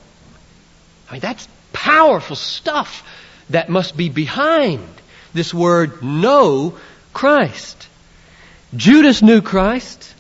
I 1.10 1.14
mean, 1.14 1.22
that's 1.22 1.48
powerful 1.74 2.38
stuff 2.38 3.04
that 3.50 3.70
must 3.70 3.98
be 3.98 4.10
behind 4.10 4.88
this 5.34 5.54
word 5.54 6.02
know 6.02 6.78
Christ. 7.14 7.88
Judas 8.76 9.22
knew 9.22 9.42
Christ, 9.42 10.14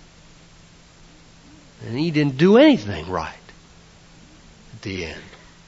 and 1.85 1.97
he 1.97 2.11
didn't 2.11 2.37
do 2.37 2.57
anything 2.57 3.09
right 3.09 3.33
at 4.73 4.81
the 4.81 5.05
end. 5.05 5.21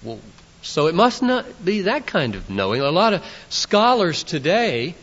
Well, 0.03 0.19
so 0.67 0.87
it 0.87 0.95
must 0.95 1.23
not 1.23 1.63
be 1.63 1.81
that 1.81 2.05
kind 2.05 2.35
of 2.35 2.49
knowing. 2.49 2.81
A 2.81 2.91
lot 2.91 3.13
of 3.13 3.23
scholars 3.49 4.23
today 4.23 4.95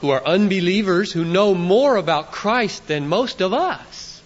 who 0.00 0.10
are 0.10 0.24
unbelievers 0.24 1.12
who 1.12 1.24
know 1.24 1.54
more 1.54 1.96
about 1.96 2.32
Christ 2.32 2.86
than 2.88 3.08
most 3.08 3.40
of 3.40 3.52
us. 3.52 4.22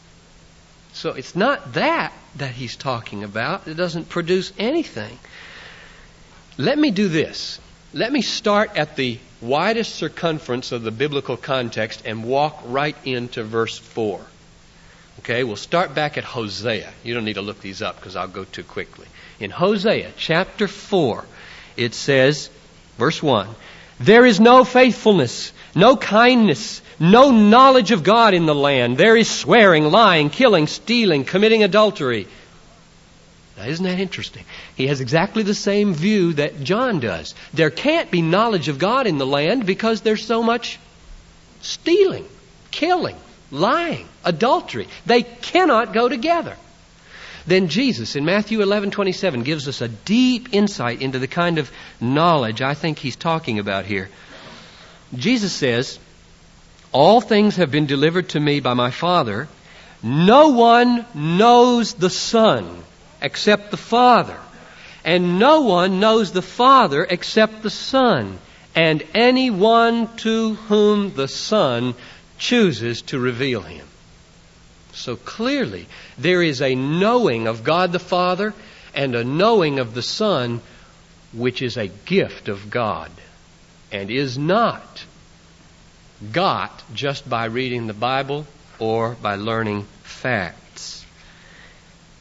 So 0.94 1.10
it's 1.10 1.36
not 1.36 1.74
that 1.74 2.12
that 2.36 2.52
he's 2.52 2.76
talking 2.76 3.24
about. 3.24 3.68
It 3.68 3.74
doesn't 3.74 4.08
produce 4.08 4.52
anything. 4.58 5.18
Let 6.56 6.78
me 6.78 6.90
do 6.90 7.08
this. 7.08 7.60
Let 7.92 8.12
me 8.12 8.22
start 8.22 8.76
at 8.76 8.96
the 8.96 9.18
widest 9.40 9.94
circumference 9.94 10.72
of 10.72 10.82
the 10.82 10.90
biblical 10.90 11.36
context 11.36 12.02
and 12.04 12.24
walk 12.24 12.62
right 12.64 12.96
into 13.04 13.44
verse 13.44 13.78
4. 13.78 14.20
Okay, 15.24 15.42
we'll 15.42 15.56
start 15.56 15.94
back 15.94 16.18
at 16.18 16.24
Hosea. 16.24 16.92
You 17.02 17.14
don't 17.14 17.24
need 17.24 17.36
to 17.36 17.40
look 17.40 17.62
these 17.62 17.80
up 17.80 17.96
because 17.96 18.14
I'll 18.14 18.28
go 18.28 18.44
too 18.44 18.62
quickly. 18.62 19.06
In 19.40 19.50
Hosea 19.50 20.12
chapter 20.18 20.68
4, 20.68 21.24
it 21.78 21.94
says, 21.94 22.50
verse 22.98 23.22
1, 23.22 23.48
There 24.00 24.26
is 24.26 24.38
no 24.38 24.64
faithfulness, 24.64 25.54
no 25.74 25.96
kindness, 25.96 26.82
no 27.00 27.30
knowledge 27.30 27.90
of 27.90 28.02
God 28.02 28.34
in 28.34 28.44
the 28.44 28.54
land. 28.54 28.98
There 28.98 29.16
is 29.16 29.30
swearing, 29.30 29.84
lying, 29.84 30.28
killing, 30.28 30.66
stealing, 30.66 31.24
committing 31.24 31.62
adultery. 31.62 32.28
Now, 33.56 33.64
isn't 33.64 33.86
that 33.86 34.00
interesting? 34.00 34.44
He 34.76 34.88
has 34.88 35.00
exactly 35.00 35.42
the 35.42 35.54
same 35.54 35.94
view 35.94 36.34
that 36.34 36.62
John 36.62 37.00
does. 37.00 37.34
There 37.54 37.70
can't 37.70 38.10
be 38.10 38.20
knowledge 38.20 38.68
of 38.68 38.78
God 38.78 39.06
in 39.06 39.16
the 39.16 39.26
land 39.26 39.64
because 39.64 40.02
there's 40.02 40.26
so 40.26 40.42
much 40.42 40.78
stealing, 41.62 42.28
killing, 42.70 43.16
lying, 43.54 44.08
adultery. 44.24 44.88
They 45.06 45.22
cannot 45.22 45.92
go 45.92 46.08
together. 46.08 46.56
Then 47.46 47.68
Jesus 47.68 48.16
in 48.16 48.24
Matthew 48.24 48.60
11:27 48.60 49.42
gives 49.42 49.68
us 49.68 49.80
a 49.80 49.88
deep 49.88 50.48
insight 50.52 51.02
into 51.02 51.18
the 51.18 51.28
kind 51.28 51.58
of 51.58 51.70
knowledge 52.00 52.62
I 52.62 52.74
think 52.74 52.98
he's 52.98 53.16
talking 53.16 53.58
about 53.58 53.84
here. 53.84 54.08
Jesus 55.14 55.52
says, 55.52 55.98
"All 56.90 57.20
things 57.20 57.56
have 57.56 57.70
been 57.70 57.86
delivered 57.86 58.30
to 58.30 58.40
me 58.40 58.60
by 58.60 58.74
my 58.74 58.90
Father. 58.90 59.48
No 60.02 60.48
one 60.48 61.06
knows 61.14 61.94
the 61.94 62.10
Son 62.10 62.82
except 63.22 63.70
the 63.70 63.76
Father. 63.76 64.36
And 65.04 65.38
no 65.38 65.60
one 65.60 66.00
knows 66.00 66.32
the 66.32 66.42
Father 66.42 67.06
except 67.08 67.62
the 67.62 67.70
Son, 67.70 68.38
and 68.74 69.02
anyone 69.14 70.08
to 70.16 70.54
whom 70.68 71.14
the 71.14 71.28
Son 71.28 71.94
chooses 72.44 73.00
to 73.00 73.18
reveal 73.18 73.62
him. 73.62 73.86
So 74.92 75.16
clearly, 75.16 75.86
there 76.18 76.42
is 76.42 76.60
a 76.60 76.74
knowing 76.74 77.46
of 77.46 77.64
God 77.64 77.90
the 77.90 77.98
Father 77.98 78.52
and 78.94 79.14
a 79.14 79.24
knowing 79.24 79.78
of 79.78 79.94
the 79.94 80.02
Son, 80.02 80.60
which 81.32 81.62
is 81.62 81.78
a 81.78 81.88
gift 81.88 82.48
of 82.48 82.68
God 82.68 83.10
and 83.90 84.10
is 84.10 84.36
not 84.36 85.04
got 86.32 86.82
just 86.92 87.28
by 87.28 87.46
reading 87.46 87.86
the 87.86 87.94
Bible 87.94 88.46
or 88.78 89.16
by 89.22 89.36
learning 89.36 89.84
facts. 90.02 91.06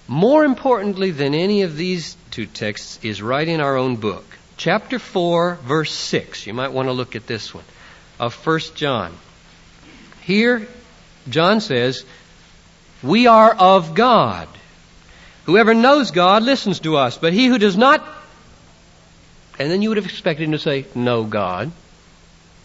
More 0.08 0.46
importantly 0.46 1.12
than 1.12 1.36
any 1.36 1.64
of 1.64 1.76
these 1.76 2.16
two 2.32 2.46
texts 2.46 2.98
is 3.04 3.22
right 3.22 3.48
in 3.48 3.60
our 3.60 3.76
own 3.76 3.98
book. 3.98 4.26
Chapter 4.56 5.00
4, 5.00 5.56
verse 5.64 5.92
6. 5.92 6.48
You 6.48 6.54
might 6.54 6.72
want 6.72 6.88
to 6.88 6.94
look 6.94 7.18
at 7.18 7.28
this 7.28 7.54
one 7.54 7.66
of 8.22 8.34
1 8.48 8.60
John. 8.76 9.14
Here, 10.26 10.68
John 11.30 11.60
says, 11.60 12.06
We 13.02 13.28
are 13.28 13.54
of 13.54 13.94
God. 13.94 14.48
Whoever 15.46 15.74
knows 15.74 16.12
God 16.12 16.44
listens 16.44 16.80
to 16.82 16.96
us, 16.96 17.18
but 17.18 17.34
he 17.34 17.48
who 17.48 17.58
does 17.58 17.76
not, 17.76 18.06
and 19.60 19.70
then 19.70 19.82
you 19.82 19.90
would 19.90 19.98
have 19.98 20.06
expected 20.06 20.46
him 20.46 20.54
to 20.54 20.60
say, 20.60 20.86
Know 20.96 21.24
God, 21.26 21.72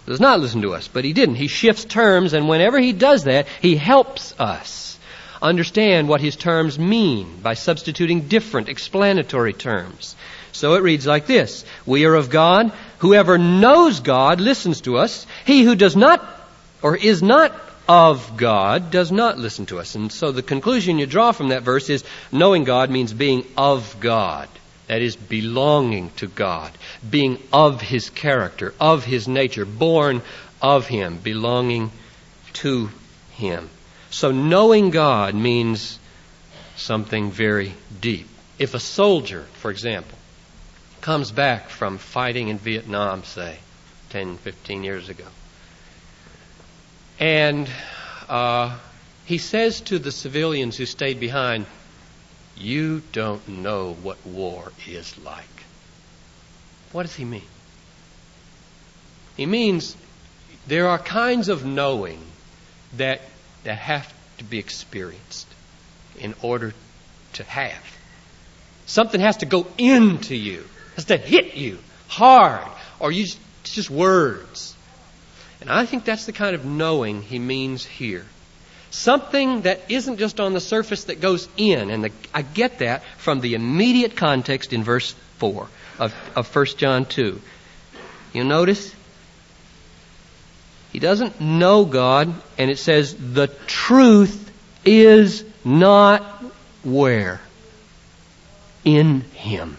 does 0.06 0.20
not 0.20 0.40
listen 0.40 0.62
to 0.62 0.74
us, 0.74 0.88
but 0.88 1.04
he 1.04 1.12
didn't. 1.12 1.34
He 1.34 1.48
shifts 1.48 1.84
terms, 1.84 2.32
and 2.32 2.48
whenever 2.48 2.78
he 2.78 2.92
does 2.92 3.24
that, 3.24 3.48
he 3.60 3.76
helps 3.76 4.38
us 4.38 4.98
understand 5.42 6.08
what 6.08 6.20
his 6.20 6.36
terms 6.36 6.78
mean 6.78 7.40
by 7.42 7.54
substituting 7.54 8.28
different 8.28 8.68
explanatory 8.68 9.52
terms. 9.52 10.16
So 10.52 10.74
it 10.74 10.82
reads 10.82 11.06
like 11.06 11.26
this 11.26 11.64
We 11.86 12.04
are 12.04 12.14
of 12.14 12.30
God. 12.30 12.72
Whoever 12.98 13.38
knows 13.38 14.00
God 14.00 14.40
listens 14.40 14.80
to 14.82 14.96
us. 14.96 15.26
He 15.44 15.62
who 15.62 15.74
does 15.74 15.96
not 15.96 16.37
or 16.82 16.96
is 16.96 17.22
not 17.22 17.52
of 17.88 18.36
God 18.36 18.90
does 18.90 19.10
not 19.10 19.38
listen 19.38 19.66
to 19.66 19.78
us. 19.78 19.94
And 19.94 20.12
so 20.12 20.30
the 20.30 20.42
conclusion 20.42 20.98
you 20.98 21.06
draw 21.06 21.32
from 21.32 21.48
that 21.48 21.62
verse 21.62 21.88
is 21.88 22.04
knowing 22.30 22.64
God 22.64 22.90
means 22.90 23.12
being 23.12 23.46
of 23.56 23.96
God. 23.98 24.48
That 24.88 25.02
is, 25.02 25.16
belonging 25.16 26.10
to 26.16 26.26
God, 26.26 26.72
being 27.08 27.42
of 27.52 27.80
His 27.82 28.08
character, 28.10 28.74
of 28.80 29.04
His 29.04 29.28
nature, 29.28 29.66
born 29.66 30.22
of 30.62 30.86
Him, 30.86 31.18
belonging 31.18 31.90
to 32.54 32.90
Him. 33.32 33.68
So 34.10 34.30
knowing 34.30 34.90
God 34.90 35.34
means 35.34 35.98
something 36.76 37.30
very 37.30 37.74
deep. 38.00 38.28
If 38.58 38.74
a 38.74 38.80
soldier, 38.80 39.42
for 39.54 39.70
example, 39.70 40.16
comes 41.02 41.30
back 41.32 41.68
from 41.68 41.98
fighting 41.98 42.48
in 42.48 42.58
Vietnam, 42.58 43.24
say, 43.24 43.58
10, 44.10 44.38
15 44.38 44.84
years 44.84 45.10
ago, 45.10 45.26
and 47.18 47.68
uh, 48.28 48.76
he 49.26 49.38
says 49.38 49.80
to 49.82 49.98
the 49.98 50.12
civilians 50.12 50.76
who 50.76 50.86
stayed 50.86 51.20
behind, 51.20 51.66
You 52.56 53.02
don't 53.12 53.46
know 53.48 53.94
what 53.94 54.24
war 54.26 54.72
is 54.86 55.16
like. 55.18 55.44
What 56.92 57.02
does 57.02 57.14
he 57.14 57.24
mean? 57.24 57.42
He 59.36 59.46
means 59.46 59.96
there 60.66 60.88
are 60.88 60.98
kinds 60.98 61.48
of 61.48 61.64
knowing 61.64 62.20
that 62.96 63.20
that 63.64 63.78
have 63.78 64.12
to 64.38 64.44
be 64.44 64.58
experienced 64.58 65.46
in 66.18 66.34
order 66.42 66.74
to 67.34 67.44
have. 67.44 67.84
Something 68.86 69.20
has 69.20 69.38
to 69.38 69.46
go 69.46 69.66
into 69.76 70.34
you, 70.34 70.64
has 70.94 71.06
to 71.06 71.16
hit 71.16 71.54
you 71.54 71.78
hard, 72.06 72.66
or 73.00 73.12
you 73.12 73.24
just, 73.24 73.38
it's 73.62 73.74
just 73.74 73.90
words. 73.90 74.74
And 75.60 75.70
I 75.70 75.86
think 75.86 76.04
that's 76.04 76.26
the 76.26 76.32
kind 76.32 76.54
of 76.54 76.64
knowing 76.64 77.22
he 77.22 77.38
means 77.38 77.84
here. 77.84 78.26
Something 78.90 79.62
that 79.62 79.90
isn't 79.90 80.18
just 80.18 80.40
on 80.40 80.54
the 80.54 80.60
surface 80.60 81.04
that 81.04 81.20
goes 81.20 81.48
in. 81.56 81.90
And 81.90 82.04
the, 82.04 82.12
I 82.32 82.42
get 82.42 82.78
that 82.78 83.02
from 83.18 83.40
the 83.40 83.54
immediate 83.54 84.16
context 84.16 84.72
in 84.72 84.82
verse 84.82 85.14
4 85.38 85.68
of, 85.98 86.14
of 86.36 86.54
1 86.54 86.66
John 86.76 87.04
2. 87.04 87.40
You 88.32 88.44
notice? 88.44 88.94
He 90.92 91.00
doesn't 91.00 91.40
know 91.40 91.84
God, 91.84 92.32
and 92.56 92.70
it 92.70 92.78
says 92.78 93.14
the 93.14 93.48
truth 93.66 94.50
is 94.84 95.44
not 95.64 96.22
where? 96.82 97.40
In 98.84 99.20
Him. 99.20 99.76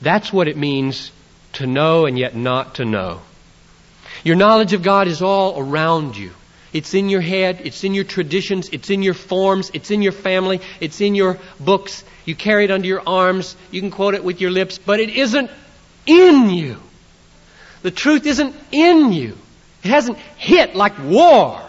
That's 0.00 0.32
what 0.32 0.48
it 0.48 0.56
means 0.56 1.10
to 1.54 1.66
know 1.66 2.06
and 2.06 2.18
yet 2.18 2.36
not 2.36 2.76
to 2.76 2.84
know. 2.84 3.20
Your 4.24 4.36
knowledge 4.36 4.72
of 4.72 4.82
God 4.82 5.08
is 5.08 5.22
all 5.22 5.58
around 5.58 6.16
you. 6.16 6.32
It's 6.72 6.94
in 6.94 7.08
your 7.08 7.20
head, 7.20 7.62
it's 7.64 7.82
in 7.82 7.94
your 7.94 8.04
traditions, 8.04 8.68
it's 8.70 8.90
in 8.90 9.02
your 9.02 9.14
forms, 9.14 9.70
it's 9.74 9.90
in 9.90 10.02
your 10.02 10.12
family, 10.12 10.60
it's 10.80 11.00
in 11.00 11.14
your 11.16 11.38
books. 11.58 12.04
You 12.24 12.36
carry 12.36 12.64
it 12.64 12.70
under 12.70 12.86
your 12.86 13.02
arms, 13.06 13.56
you 13.72 13.80
can 13.80 13.90
quote 13.90 14.14
it 14.14 14.22
with 14.22 14.40
your 14.40 14.52
lips, 14.52 14.78
but 14.78 15.00
it 15.00 15.10
isn't 15.10 15.50
in 16.06 16.50
you. 16.50 16.76
The 17.82 17.90
truth 17.90 18.26
isn't 18.26 18.54
in 18.70 19.12
you. 19.12 19.36
It 19.82 19.88
hasn't 19.88 20.18
hit 20.36 20.76
like 20.76 20.98
war 21.02 21.60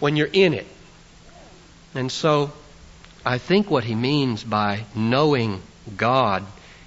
when 0.00 0.16
you're 0.16 0.28
in 0.30 0.54
it. 0.54 0.66
And 1.94 2.10
so, 2.10 2.52
I 3.24 3.38
think 3.38 3.70
what 3.70 3.84
he 3.84 3.94
means 3.94 4.44
by 4.44 4.84
knowing 4.94 5.62
God 5.96 6.44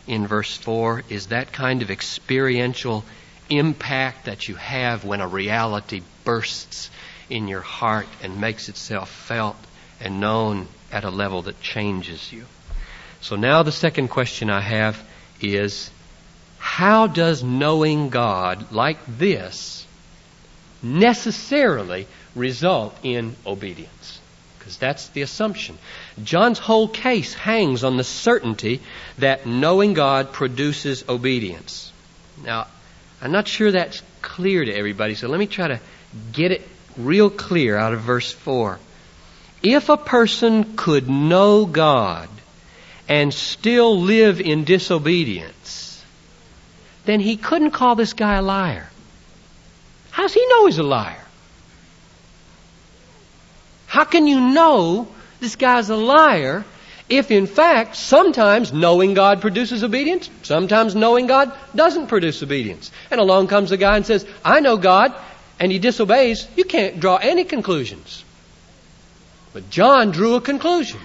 in 0.08 0.28
verse 0.28 0.56
4 0.58 1.04
is 1.10 1.28
that 1.28 1.52
kind 1.52 1.82
of 1.82 1.90
experiential 1.90 3.04
impact 3.50 4.26
that 4.26 4.48
you 4.48 4.56
have 4.56 5.06
when 5.06 5.22
a 5.22 5.28
reality 5.28 6.02
bursts 6.24 6.90
in 7.30 7.48
your 7.48 7.62
heart 7.62 8.08
and 8.22 8.40
makes 8.40 8.70
itself 8.70 9.10
felt 9.10 9.58
and 10.00 10.20
known 10.20 10.68
at 10.92 11.04
a 11.04 11.10
level 11.10 11.44
that 11.44 11.62
changes 11.62 12.32
you. 12.32 12.46
So 13.22 13.36
now 13.36 13.64
the 13.64 13.72
second 13.72 14.10
question 14.10 14.50
I 14.50 14.62
have 14.62 15.02
is 15.42 15.90
how 16.60 17.08
does 17.08 17.44
knowing 17.44 18.10
God 18.10 18.72
like 18.72 18.98
this 19.06 19.86
necessarily 20.82 22.08
result 22.36 22.96
in 23.04 23.36
obedience? 23.46 24.20
Because 24.58 24.78
that's 24.78 25.10
the 25.10 25.22
assumption. 25.22 25.78
John's 26.24 26.60
whole 26.60 26.88
case 26.88 27.34
hangs 27.34 27.84
on 27.84 27.98
the 27.98 28.04
certainty 28.04 28.82
that 29.18 29.46
knowing 29.46 29.94
God 29.94 30.32
produces 30.32 31.04
obedience. 31.10 31.92
Now, 32.44 32.68
I'm 33.24 33.32
not 33.32 33.48
sure 33.48 33.72
that's 33.72 34.04
clear 34.22 34.66
to 34.66 34.74
everybody, 34.74 35.16
so 35.16 35.30
let 35.30 35.40
me 35.40 35.48
try 35.48 35.70
to 35.70 35.80
get 36.34 36.52
it 36.52 36.68
real 36.98 37.30
clear 37.30 37.78
out 37.78 37.94
of 37.94 38.02
verse 38.02 38.30
4. 38.34 38.78
If 39.64 39.88
a 39.88 39.96
person 39.96 40.76
could 40.76 41.10
know 41.10 41.66
God 41.66 42.28
and 43.08 43.34
still 43.34 44.02
live 44.02 44.42
in 44.42 44.66
disobedience, 44.66 46.04
then 47.06 47.22
he 47.22 47.38
couldn't 47.38 47.72
call 47.72 47.96
this 47.96 48.12
guy 48.12 48.36
a 48.36 48.42
liar. 48.42 48.90
How 50.12 50.24
does 50.24 50.34
he 50.34 50.46
know 50.46 50.66
he's 50.66 50.80
a 50.80 50.84
liar? 50.84 51.24
How 53.88 54.04
can 54.04 54.28
you 54.28 54.42
know 54.42 55.08
this 55.40 55.56
guy's 55.56 55.90
a 55.90 55.96
liar 55.96 56.66
if 57.10 57.32
in 57.32 57.48
fact 57.48 57.96
sometimes 57.96 58.72
knowing 58.72 59.14
God 59.14 59.42
produces 59.42 59.84
obedience, 59.84 60.30
sometimes 60.42 60.96
knowing 60.96 61.28
God 61.28 61.52
doesn't 61.76 62.08
produce 62.08 62.42
obedience. 62.42 62.92
And 63.12 63.20
along 63.20 63.48
comes 63.48 63.72
a 63.72 63.78
guy 63.78 63.98
and 63.98 64.06
says, 64.06 64.26
I 64.44 64.60
know 64.60 64.78
God, 64.78 65.14
and 65.60 65.72
he 65.72 65.80
disobeys, 65.80 66.48
you 66.56 66.64
can't 66.64 67.00
draw 67.00 67.18
any 67.18 67.44
conclusions. 67.44 68.24
But 69.54 69.70
John 69.70 70.12
drew 70.12 70.36
a 70.36 70.42
conclusion. 70.42 71.00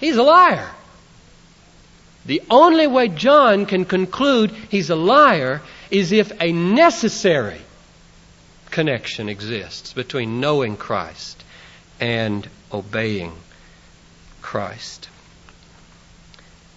He's 0.00 0.16
a 0.16 0.22
liar. 0.22 0.70
The 2.26 2.42
only 2.50 2.86
way 2.86 3.08
John 3.08 3.66
can 3.66 3.84
conclude 3.84 4.50
he's 4.50 4.90
a 4.90 4.96
liar 4.96 5.62
is 5.90 6.10
if 6.10 6.32
a 6.40 6.52
necessary 6.52 7.60
connection 8.70 9.28
exists 9.28 9.92
between 9.92 10.40
knowing 10.40 10.76
Christ 10.76 11.44
and 12.00 12.48
obeying 12.72 13.32
Christ. 14.42 15.08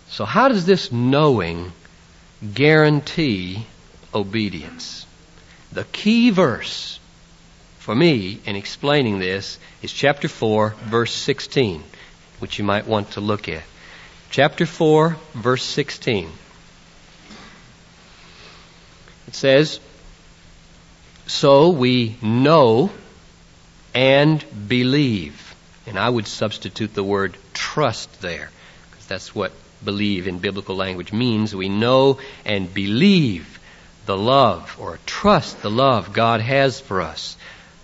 So, 0.09 0.25
how 0.25 0.47
does 0.47 0.65
this 0.65 0.91
knowing 0.91 1.71
guarantee 2.53 3.65
obedience? 4.13 5.05
The 5.71 5.83
key 5.83 6.29
verse 6.29 6.99
for 7.79 7.95
me 7.95 8.39
in 8.45 8.55
explaining 8.55 9.19
this 9.19 9.59
is 9.81 9.91
chapter 9.91 10.27
4, 10.27 10.75
verse 10.85 11.13
16, 11.13 11.83
which 12.39 12.57
you 12.57 12.65
might 12.65 12.87
want 12.87 13.11
to 13.11 13.21
look 13.21 13.47
at. 13.47 13.63
Chapter 14.29 14.65
4, 14.65 15.15
verse 15.33 15.63
16. 15.63 16.29
It 19.27 19.35
says, 19.35 19.79
So 21.27 21.69
we 21.69 22.17
know 22.21 22.91
and 23.93 24.43
believe. 24.67 25.55
And 25.85 25.97
I 25.97 26.09
would 26.09 26.27
substitute 26.27 26.93
the 26.93 27.03
word 27.03 27.37
trust 27.53 28.21
there, 28.21 28.49
because 28.91 29.05
that's 29.07 29.33
what 29.33 29.53
believe 29.83 30.27
in 30.27 30.39
biblical 30.39 30.75
language 30.75 31.13
means 31.13 31.55
we 31.55 31.69
know 31.69 32.19
and 32.45 32.73
believe 32.73 33.59
the 34.05 34.17
love 34.17 34.75
or 34.79 34.99
trust 35.05 35.61
the 35.61 35.71
love 35.71 36.13
God 36.13 36.41
has 36.41 36.79
for 36.79 37.01
us. 37.01 37.37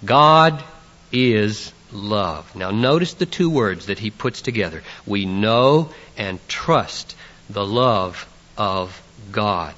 God 0.03 0.63
is 1.11 1.71
love. 1.91 2.55
Now 2.55 2.71
notice 2.71 3.13
the 3.13 3.25
two 3.25 3.49
words 3.49 3.87
that 3.87 3.99
he 3.99 4.09
puts 4.09 4.41
together. 4.41 4.83
We 5.05 5.25
know 5.25 5.89
and 6.17 6.39
trust 6.47 7.15
the 7.49 7.65
love 7.65 8.27
of 8.57 9.01
God. 9.31 9.75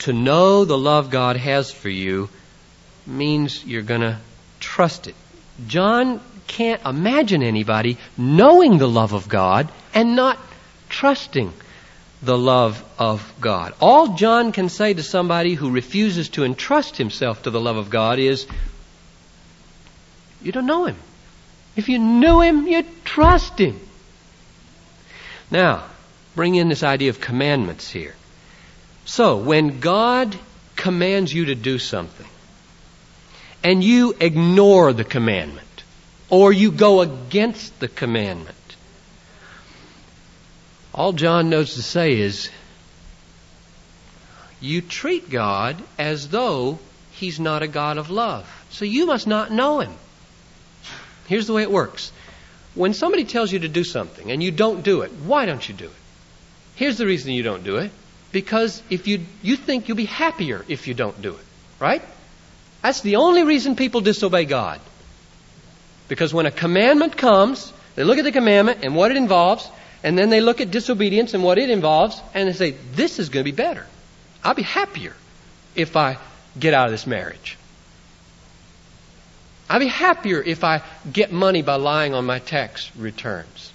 To 0.00 0.12
know 0.12 0.64
the 0.64 0.78
love 0.78 1.10
God 1.10 1.36
has 1.36 1.70
for 1.70 1.88
you 1.88 2.28
means 3.06 3.64
you're 3.64 3.82
going 3.82 4.00
to 4.00 4.18
trust 4.58 5.06
it. 5.06 5.14
John 5.66 6.20
can't 6.46 6.84
imagine 6.84 7.42
anybody 7.42 7.98
knowing 8.16 8.78
the 8.78 8.88
love 8.88 9.12
of 9.12 9.28
God 9.28 9.68
and 9.94 10.16
not 10.16 10.38
trusting 10.92 11.52
the 12.22 12.38
love 12.38 12.84
of 12.98 13.34
God. 13.40 13.74
All 13.80 14.14
John 14.14 14.52
can 14.52 14.68
say 14.68 14.94
to 14.94 15.02
somebody 15.02 15.54
who 15.54 15.70
refuses 15.70 16.28
to 16.30 16.44
entrust 16.44 16.96
himself 16.96 17.42
to 17.42 17.50
the 17.50 17.60
love 17.60 17.76
of 17.76 17.90
God 17.90 18.20
is, 18.20 18.46
You 20.40 20.52
don't 20.52 20.66
know 20.66 20.84
him. 20.84 20.96
If 21.74 21.88
you 21.88 21.98
knew 21.98 22.40
him, 22.40 22.66
you'd 22.68 23.04
trust 23.04 23.58
him. 23.58 23.80
Now, 25.50 25.84
bring 26.36 26.54
in 26.54 26.68
this 26.68 26.82
idea 26.82 27.10
of 27.10 27.20
commandments 27.20 27.90
here. 27.90 28.14
So, 29.04 29.38
when 29.38 29.80
God 29.80 30.36
commands 30.76 31.32
you 31.32 31.46
to 31.46 31.54
do 31.54 31.78
something, 31.78 32.26
and 33.64 33.82
you 33.82 34.14
ignore 34.20 34.92
the 34.92 35.04
commandment, 35.04 35.66
or 36.30 36.52
you 36.52 36.70
go 36.70 37.00
against 37.00 37.80
the 37.80 37.88
commandment, 37.88 38.56
all 40.94 41.12
John 41.12 41.48
knows 41.50 41.74
to 41.74 41.82
say 41.82 42.18
is, 42.18 42.50
you 44.60 44.80
treat 44.80 45.30
God 45.30 45.76
as 45.98 46.28
though 46.28 46.78
He's 47.12 47.40
not 47.40 47.62
a 47.62 47.68
God 47.68 47.98
of 47.98 48.10
love. 48.10 48.48
So 48.70 48.84
you 48.84 49.06
must 49.06 49.26
not 49.26 49.50
know 49.50 49.80
Him. 49.80 49.92
Here's 51.26 51.46
the 51.46 51.52
way 51.52 51.62
it 51.62 51.70
works. 51.70 52.12
When 52.74 52.94
somebody 52.94 53.24
tells 53.24 53.52
you 53.52 53.60
to 53.60 53.68
do 53.68 53.84
something 53.84 54.30
and 54.30 54.42
you 54.42 54.50
don't 54.50 54.82
do 54.82 55.02
it, 55.02 55.12
why 55.12 55.46
don't 55.46 55.66
you 55.66 55.74
do 55.74 55.86
it? 55.86 55.92
Here's 56.74 56.98
the 56.98 57.06
reason 57.06 57.32
you 57.32 57.42
don't 57.42 57.64
do 57.64 57.76
it. 57.76 57.90
Because 58.32 58.82
if 58.88 59.06
you, 59.06 59.26
you 59.42 59.56
think 59.56 59.88
you'll 59.88 59.96
be 59.96 60.06
happier 60.06 60.64
if 60.68 60.88
you 60.88 60.94
don't 60.94 61.20
do 61.20 61.34
it. 61.34 61.44
Right? 61.78 62.02
That's 62.80 63.02
the 63.02 63.16
only 63.16 63.44
reason 63.44 63.76
people 63.76 64.00
disobey 64.00 64.46
God. 64.46 64.80
Because 66.08 66.32
when 66.32 66.46
a 66.46 66.50
commandment 66.50 67.16
comes, 67.16 67.72
they 67.94 68.04
look 68.04 68.18
at 68.18 68.24
the 68.24 68.32
commandment 68.32 68.80
and 68.82 68.96
what 68.96 69.10
it 69.10 69.16
involves, 69.16 69.68
and 70.02 70.18
then 70.18 70.30
they 70.30 70.40
look 70.40 70.60
at 70.60 70.70
disobedience 70.70 71.34
and 71.34 71.44
what 71.44 71.58
it 71.58 71.70
involves, 71.70 72.20
and 72.34 72.48
they 72.48 72.52
say, 72.52 72.70
This 72.94 73.18
is 73.18 73.28
going 73.28 73.44
to 73.44 73.50
be 73.50 73.56
better. 73.56 73.86
I'll 74.42 74.54
be 74.54 74.62
happier 74.62 75.14
if 75.74 75.96
I 75.96 76.18
get 76.58 76.74
out 76.74 76.86
of 76.86 76.92
this 76.92 77.06
marriage. 77.06 77.56
I'll 79.70 79.78
be 79.78 79.86
happier 79.86 80.42
if 80.42 80.64
I 80.64 80.82
get 81.10 81.32
money 81.32 81.62
by 81.62 81.76
lying 81.76 82.14
on 82.14 82.26
my 82.26 82.40
tax 82.40 82.90
returns. 82.96 83.72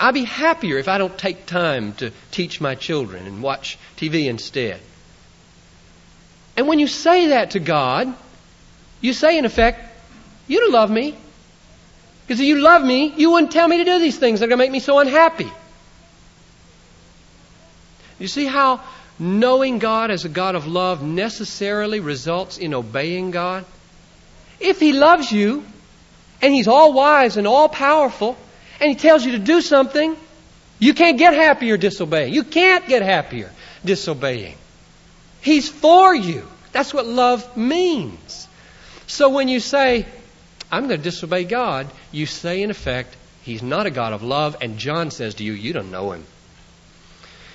I'll 0.00 0.12
be 0.12 0.24
happier 0.24 0.78
if 0.78 0.88
I 0.88 0.98
don't 0.98 1.18
take 1.18 1.46
time 1.46 1.92
to 1.94 2.12
teach 2.30 2.60
my 2.60 2.76
children 2.76 3.26
and 3.26 3.42
watch 3.42 3.78
TV 3.96 4.26
instead. 4.26 4.80
And 6.56 6.68
when 6.68 6.78
you 6.78 6.86
say 6.86 7.28
that 7.28 7.52
to 7.52 7.60
God, 7.60 8.14
you 9.00 9.12
say, 9.12 9.38
in 9.38 9.44
effect, 9.44 9.84
You 10.46 10.60
don't 10.60 10.72
love 10.72 10.90
me. 10.90 11.16
Because 12.28 12.40
if 12.40 12.46
you 12.46 12.60
love 12.60 12.84
me, 12.84 13.14
you 13.16 13.30
wouldn't 13.30 13.52
tell 13.52 13.66
me 13.66 13.78
to 13.78 13.84
do 13.86 13.98
these 13.98 14.18
things 14.18 14.40
that 14.40 14.44
are 14.44 14.48
going 14.48 14.58
to 14.58 14.62
make 14.62 14.70
me 14.70 14.80
so 14.80 14.98
unhappy. 14.98 15.50
You 18.18 18.28
see 18.28 18.44
how 18.44 18.82
knowing 19.18 19.78
God 19.78 20.10
as 20.10 20.26
a 20.26 20.28
God 20.28 20.54
of 20.54 20.66
love 20.66 21.02
necessarily 21.02 22.00
results 22.00 22.58
in 22.58 22.74
obeying 22.74 23.30
God? 23.30 23.64
If 24.60 24.78
He 24.78 24.92
loves 24.92 25.32
you, 25.32 25.64
and 26.42 26.52
He's 26.52 26.68
all 26.68 26.92
wise 26.92 27.38
and 27.38 27.46
all 27.46 27.70
powerful, 27.70 28.36
and 28.78 28.90
He 28.90 28.94
tells 28.94 29.24
you 29.24 29.32
to 29.32 29.38
do 29.38 29.62
something, 29.62 30.14
you 30.78 30.92
can't 30.92 31.16
get 31.16 31.32
happier 31.32 31.78
disobeying. 31.78 32.34
You 32.34 32.44
can't 32.44 32.86
get 32.86 33.00
happier 33.00 33.50
disobeying. 33.86 34.58
He's 35.40 35.66
for 35.66 36.14
you. 36.14 36.46
That's 36.72 36.92
what 36.92 37.06
love 37.06 37.56
means. 37.56 38.46
So 39.06 39.30
when 39.30 39.48
you 39.48 39.60
say, 39.60 40.04
I'm 40.70 40.86
going 40.86 40.98
to 40.98 41.04
disobey 41.04 41.44
God, 41.44 41.86
you 42.12 42.26
say, 42.26 42.62
in 42.62 42.70
effect, 42.70 43.16
He's 43.42 43.62
not 43.62 43.86
a 43.86 43.90
God 43.90 44.12
of 44.12 44.22
love, 44.22 44.56
and 44.60 44.78
John 44.78 45.10
says 45.10 45.36
to 45.36 45.44
you, 45.44 45.52
You 45.52 45.72
don't 45.72 45.90
know 45.90 46.12
Him. 46.12 46.24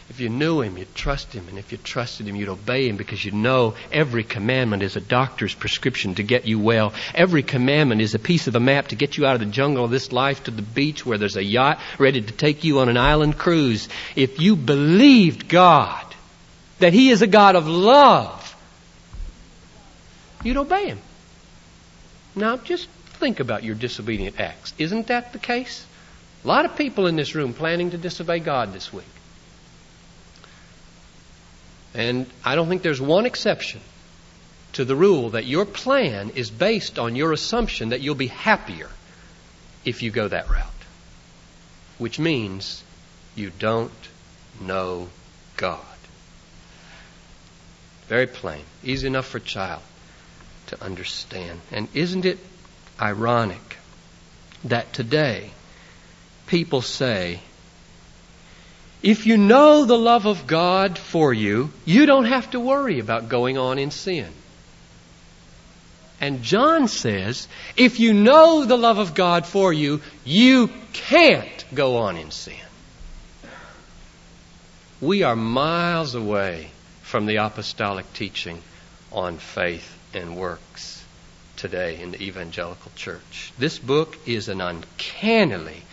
If 0.10 0.20
you 0.20 0.30
knew 0.30 0.62
Him, 0.62 0.78
you'd 0.78 0.96
trust 0.96 1.34
Him, 1.34 1.48
and 1.48 1.58
if 1.58 1.72
you 1.72 1.78
trusted 1.78 2.28
Him, 2.28 2.36
you'd 2.36 2.50
obey 2.50 2.90
Him 2.90 2.98
because 2.98 3.24
you 3.24 3.32
know 3.32 3.76
every 3.92 4.24
commandment 4.24 4.84
is 4.84 4.96
a 4.96 5.02
doctor's 5.02 5.54
prescription 5.54 6.16
to 6.16 6.24
get 6.24 6.46
you 6.46 6.60
well. 6.60 6.94
Every 7.14 7.44
commandment 7.44 8.02
is 8.02 8.16
a 8.16 8.20
piece 8.20 8.48
of 8.48 8.56
a 8.56 8.60
map 8.60 8.88
to 8.88 8.96
get 8.96 9.18
you 9.18 9.26
out 9.26 9.36
of 9.36 9.40
the 9.40 9.46
jungle 9.46 9.86
of 9.86 9.92
this 9.92 10.12
life 10.12 10.44
to 10.46 10.52
the 10.52 10.62
beach 10.62 11.06
where 11.06 11.18
there's 11.18 11.38
a 11.38 11.44
yacht 11.44 11.80
ready 12.00 12.22
to 12.22 12.34
take 12.34 12.64
you 12.64 12.80
on 12.80 12.90
an 12.90 12.98
island 12.98 13.38
cruise. 13.38 13.88
If 14.16 14.42
you 14.42 14.56
believed 14.56 15.48
God, 15.48 16.06
that 16.80 16.94
He 16.94 17.10
is 17.10 17.22
a 17.22 17.28
God 17.28 17.56
of 17.56 17.68
love, 17.68 18.56
you'd 20.44 20.58
obey 20.58 20.88
Him. 20.88 21.00
Now, 22.36 22.58
just 22.58 22.88
think 23.24 23.40
about 23.40 23.64
your 23.64 23.74
disobedient 23.74 24.38
acts. 24.38 24.74
Isn't 24.78 25.08
that 25.08 25.32
the 25.32 25.40
case? 25.40 25.86
A 26.44 26.48
lot 26.48 26.66
of 26.66 26.76
people 26.76 27.08
in 27.08 27.16
this 27.16 27.36
room 27.36 27.54
planning 27.54 27.92
to 27.92 27.98
disobey 27.98 28.40
God 28.40 28.74
this 28.74 28.92
week. 28.92 29.06
And 31.94 32.26
I 32.44 32.56
don't 32.56 32.68
think 32.68 32.82
there's 32.82 33.00
one 33.00 33.26
exception 33.26 33.80
to 34.74 34.84
the 34.84 34.96
rule 34.96 35.30
that 35.30 35.46
your 35.46 35.64
plan 35.66 36.32
is 36.32 36.52
based 36.52 37.00
on 37.00 37.16
your 37.16 37.32
assumption 37.32 37.90
that 37.90 38.02
you'll 38.02 38.16
be 38.16 38.28
happier 38.28 38.90
if 39.86 40.04
you 40.04 40.12
go 40.12 40.28
that 40.28 40.50
route. 40.50 40.84
Which 42.00 42.20
means 42.20 42.84
you 43.36 43.54
don't 43.58 44.10
know 44.60 45.08
God. 45.56 45.80
Very 48.08 48.28
plain. 48.28 48.66
Easy 48.84 49.08
enough 49.08 49.28
for 49.28 49.38
a 49.38 49.48
child 49.58 49.82
to 50.68 50.84
understand. 50.84 51.62
And 51.72 51.88
isn't 51.94 52.26
it 52.26 52.40
ironic 53.04 53.78
that 54.64 54.94
today 54.94 55.52
people 56.48 56.82
say, 56.82 57.42
if 59.02 59.26
you 59.26 59.38
know 59.38 59.84
the 59.84 59.98
love 59.98 60.26
of 60.26 60.48
God 60.48 60.98
for 60.98 61.34
you, 61.34 61.70
you 61.84 62.06
don't 62.06 62.26
have 62.26 62.50
to 62.52 62.62
worry 62.62 63.00
about 63.00 63.28
going 63.28 63.58
on 63.58 63.78
in 63.78 63.92
sin. 63.92 64.32
And 66.22 66.42
John 66.42 66.88
says, 66.88 67.50
if 67.76 68.00
you 68.00 68.14
know 68.14 68.64
the 68.64 68.78
love 68.78 69.00
of 69.00 69.14
God 69.14 69.46
for 69.46 69.74
you, 69.74 70.02
you 70.24 70.70
can't 70.94 71.66
go 71.74 71.98
on 71.98 72.16
in 72.16 72.32
sin. 72.32 72.56
We 75.02 75.24
are 75.24 75.36
miles 75.36 76.16
away 76.16 76.70
from 77.02 77.26
the 77.26 77.38
apostolic 77.38 78.14
teaching 78.14 78.62
on 79.12 79.38
faith 79.38 79.98
and 80.14 80.38
works 80.38 81.03
today 81.58 82.02
in 82.02 82.12
the 82.12 82.22
evangelical 82.22 82.92
church. 82.96 83.54
This 83.58 83.78
book 83.80 84.18
is 84.26 84.50
an 84.50 84.62
uncannily 84.62 85.84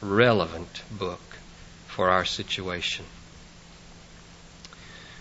relevant 0.00 0.82
book 0.90 1.20
for 1.86 2.10
our 2.10 2.24
situation. 2.24 3.04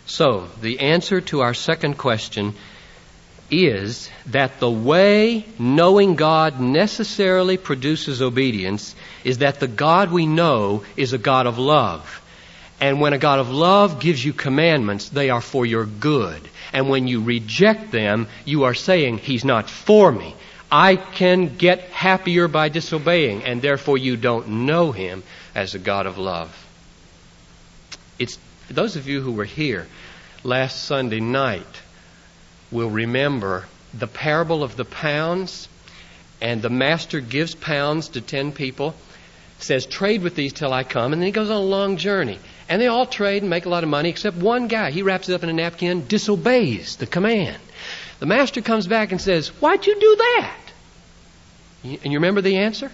So, 0.05 0.49
the 0.61 0.79
answer 0.79 1.21
to 1.21 1.41
our 1.41 1.53
second 1.53 1.97
question 1.97 2.55
is 3.49 4.09
that 4.27 4.59
the 4.59 4.69
way 4.69 5.45
knowing 5.59 6.15
God 6.15 6.59
necessarily 6.59 7.57
produces 7.57 8.21
obedience 8.21 8.95
is 9.23 9.39
that 9.39 9.59
the 9.59 9.67
God 9.67 10.11
we 10.11 10.25
know 10.25 10.83
is 10.97 11.13
a 11.13 11.17
God 11.17 11.45
of 11.45 11.59
love. 11.59 12.21
And 12.81 12.99
when 12.99 13.13
a 13.13 13.17
God 13.17 13.39
of 13.39 13.49
love 13.49 13.99
gives 13.99 14.23
you 14.23 14.33
commandments, 14.33 15.09
they 15.09 15.29
are 15.29 15.41
for 15.41 15.65
your 15.65 15.85
good. 15.85 16.41
And 16.73 16.89
when 16.89 17.07
you 17.07 17.21
reject 17.21 17.91
them, 17.91 18.27
you 18.45 18.63
are 18.63 18.73
saying, 18.73 19.19
He's 19.19 19.45
not 19.45 19.69
for 19.69 20.11
me. 20.11 20.35
I 20.71 20.95
can 20.95 21.55
get 21.55 21.81
happier 21.91 22.47
by 22.47 22.69
disobeying, 22.69 23.43
and 23.43 23.61
therefore 23.61 23.99
you 23.99 24.17
don't 24.17 24.65
know 24.65 24.91
Him 24.91 25.23
as 25.53 25.75
a 25.75 25.79
God 25.79 26.07
of 26.07 26.17
love. 26.17 26.51
It's 28.17 28.39
those 28.69 28.95
of 28.95 29.07
you 29.07 29.21
who 29.21 29.33
were 29.33 29.45
here 29.45 29.87
last 30.43 30.83
Sunday 30.83 31.19
night 31.19 31.81
will 32.71 32.89
remember 32.89 33.65
the 33.93 34.07
parable 34.07 34.63
of 34.63 34.75
the 34.75 34.85
pounds, 34.85 35.69
and 36.41 36.61
the 36.61 36.71
master 36.71 37.19
gives 37.19 37.53
pounds 37.53 38.09
to 38.09 38.21
ten 38.21 38.51
people, 38.51 38.95
says, 39.59 39.85
Trade 39.85 40.23
with 40.23 40.35
these 40.35 40.53
till 40.53 40.73
I 40.73 40.83
come, 40.83 41.13
and 41.13 41.21
then 41.21 41.27
he 41.27 41.31
goes 41.31 41.51
on 41.51 41.57
a 41.57 41.59
long 41.59 41.97
journey. 41.97 42.39
And 42.69 42.81
they 42.81 42.87
all 42.87 43.05
trade 43.05 43.43
and 43.43 43.49
make 43.49 43.65
a 43.65 43.69
lot 43.69 43.83
of 43.83 43.89
money, 43.89 44.09
except 44.09 44.37
one 44.37 44.67
guy. 44.67 44.91
He 44.91 45.01
wraps 45.01 45.29
it 45.29 45.33
up 45.33 45.43
in 45.43 45.49
a 45.49 45.53
napkin, 45.53 46.07
disobeys 46.07 46.95
the 46.95 47.07
command. 47.07 47.61
The 48.19 48.25
master 48.25 48.61
comes 48.61 48.87
back 48.87 49.11
and 49.11 49.19
says, 49.19 49.49
Why'd 49.49 49.85
you 49.85 49.99
do 49.99 50.15
that? 50.15 50.57
And 51.83 52.05
you 52.05 52.19
remember 52.19 52.41
the 52.41 52.57
answer? 52.57 52.91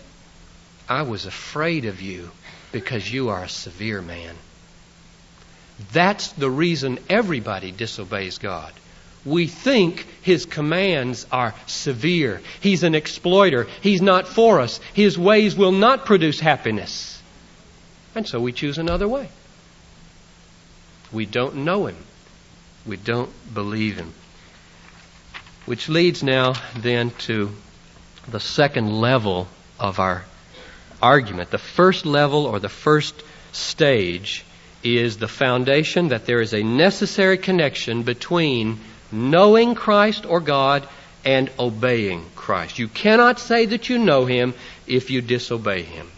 I 0.88 1.04
was 1.04 1.26
afraid 1.26 1.86
of 1.86 2.02
you 2.02 2.32
because 2.72 3.12
you 3.12 3.30
are 3.30 3.44
a 3.44 3.50
severe 3.50 4.02
man. 4.02 4.36
That's 5.94 6.30
the 6.30 6.50
reason 6.50 7.00
everybody 7.08 7.72
disobeys 7.72 8.40
God 8.40 8.74
we 9.26 9.48
think 9.48 10.08
his 10.22 10.46
commands 10.46 11.28
are 11.32 11.54
severe. 11.68 12.42
He's 12.62 12.84
an 12.84 12.96
exploiter. 12.96 13.68
He's 13.82 14.02
not 14.02 14.28
for 14.28 14.60
us. 14.60 14.80
His 14.94 15.18
ways 15.18 15.56
will 15.56 15.72
not 15.72 16.06
produce 16.06 16.40
happiness. 16.40 17.22
And 18.16 18.28
so 18.28 18.40
we 18.40 18.52
choose 18.52 18.78
another 18.78 19.08
way. 19.08 19.30
We 21.12 21.26
don't 21.26 21.58
know 21.58 21.88
him. 21.88 21.98
We 22.86 22.98
don't 22.98 23.32
believe 23.54 23.98
him. 23.98 24.14
Which 25.66 25.90
leads 25.90 26.24
now 26.24 26.54
then 26.78 27.12
to 27.28 27.52
the 28.28 28.40
second 28.40 28.92
level 28.92 29.48
of 29.80 30.00
our 30.00 30.26
argument. 31.02 31.52
The 31.52 31.58
first 31.58 32.06
level 32.06 32.46
or 32.46 32.60
the 32.60 32.70
first 32.70 33.16
stage 33.52 34.46
is 34.84 35.18
the 35.18 35.28
foundation 35.28 36.10
that 36.10 36.26
there 36.26 36.42
is 36.42 36.54
a 36.54 36.64
necessary 36.64 37.38
connection 37.38 38.04
between 38.04 38.80
knowing 39.12 39.76
Christ 39.76 40.26
or 40.26 40.40
God 40.40 40.88
and 41.26 41.50
obeying 41.60 42.26
Christ. 42.36 42.80
You 42.80 42.88
cannot 42.88 43.40
say 43.40 43.66
that 43.66 43.90
you 43.90 43.98
know 43.98 44.26
Him 44.26 44.54
if 44.88 45.10
you 45.10 45.22
disobey 45.22 45.82
Him. 45.82 46.10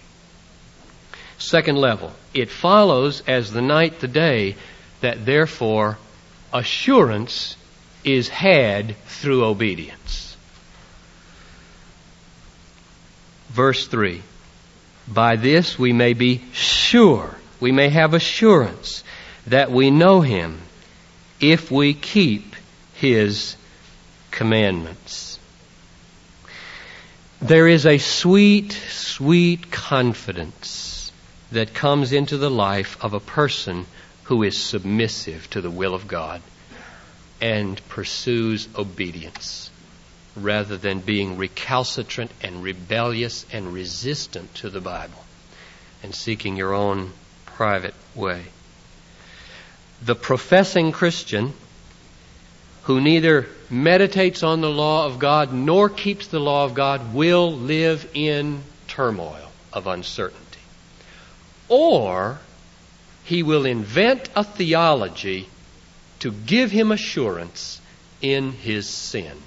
Second 1.38 1.78
level, 1.78 2.12
it 2.34 2.50
follows 2.50 3.24
as 3.26 3.52
the 3.52 3.62
night 3.62 4.00
the 4.00 4.08
day 4.08 4.56
that 5.02 5.26
therefore 5.26 5.98
assurance 6.54 7.56
is 8.04 8.30
had 8.30 8.96
through 9.06 9.46
obedience. 9.46 10.36
Verse 13.50 13.88
3 13.88 14.22
By 15.08 15.36
this 15.36 15.78
we 15.78 15.94
may 15.94 16.14
be 16.14 16.42
sure, 16.54 17.36
we 17.60 17.72
may 17.72 17.90
have 17.90 18.14
assurance 18.14 19.04
that 19.48 19.72
we 19.72 19.92
know 19.92 20.22
Him 20.22 20.60
if 21.42 21.72
we 21.72 21.96
keep 21.96 22.56
his 23.02 23.56
commandments. 24.30 25.40
There 27.42 27.68
is 27.68 27.88
a 27.88 27.98
sweet, 27.98 28.72
sweet 28.72 29.72
confidence 29.72 31.12
that 31.52 31.74
comes 31.74 32.14
into 32.14 32.38
the 32.38 32.52
life 32.52 33.04
of 33.04 33.16
a 33.16 33.20
person 33.20 33.88
who 34.32 34.44
is 34.44 34.58
submissive 34.58 35.50
to 35.50 35.60
the 35.60 35.70
will 35.70 35.94
of 35.94 36.08
God 36.08 36.42
and 37.42 37.86
pursues 37.90 38.70
obedience 38.78 39.70
rather 40.38 40.78
than 40.78 41.02
being 41.02 41.36
recalcitrant 41.36 42.32
and 42.42 42.64
rebellious 42.64 43.46
and 43.52 43.74
resistant 43.74 44.56
to 44.56 44.70
the 44.70 44.80
Bible 44.80 45.26
and 46.02 46.16
seeking 46.16 46.56
your 46.56 46.74
own 46.74 47.12
private 47.46 47.94
way. 48.16 48.42
The 50.02 50.16
professing 50.16 50.94
Christian 50.94 51.52
who 52.84 53.02
neither 53.02 53.50
meditates 53.70 54.44
on 54.44 54.62
the 54.62 54.70
law 54.70 55.08
of 55.08 55.20
God 55.20 55.52
nor 55.52 55.90
keeps 55.90 56.28
the 56.28 56.40
law 56.40 56.64
of 56.64 56.74
God 56.74 57.14
will 57.14 57.52
live 57.52 58.10
in 58.14 58.64
turmoil 58.88 59.52
of 59.74 59.88
uncertainty. 59.88 60.62
Or 61.68 62.40
he 63.24 63.44
will 63.44 63.66
invent 63.66 64.30
a 64.36 64.44
theology 64.44 65.48
to 66.20 66.32
give 66.32 66.72
him 66.72 66.92
assurance 66.92 67.82
in 68.22 68.52
his 68.52 68.88
sin. 68.88 69.38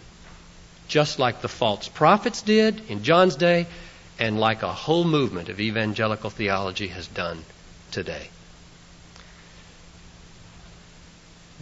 Just 0.89 1.19
like 1.19 1.41
the 1.41 1.49
false 1.49 1.89
prophets 1.89 2.43
did 2.43 2.91
in 2.91 3.03
John's 3.03 3.37
day, 3.37 3.67
and 4.19 4.39
like 4.39 4.63
a 4.63 4.73
whole 4.73 5.05
movement 5.05 5.49
of 5.49 5.61
evangelical 5.61 6.31
theology 6.31 6.89
has 6.89 7.07
done 7.09 7.45
today. 7.91 8.29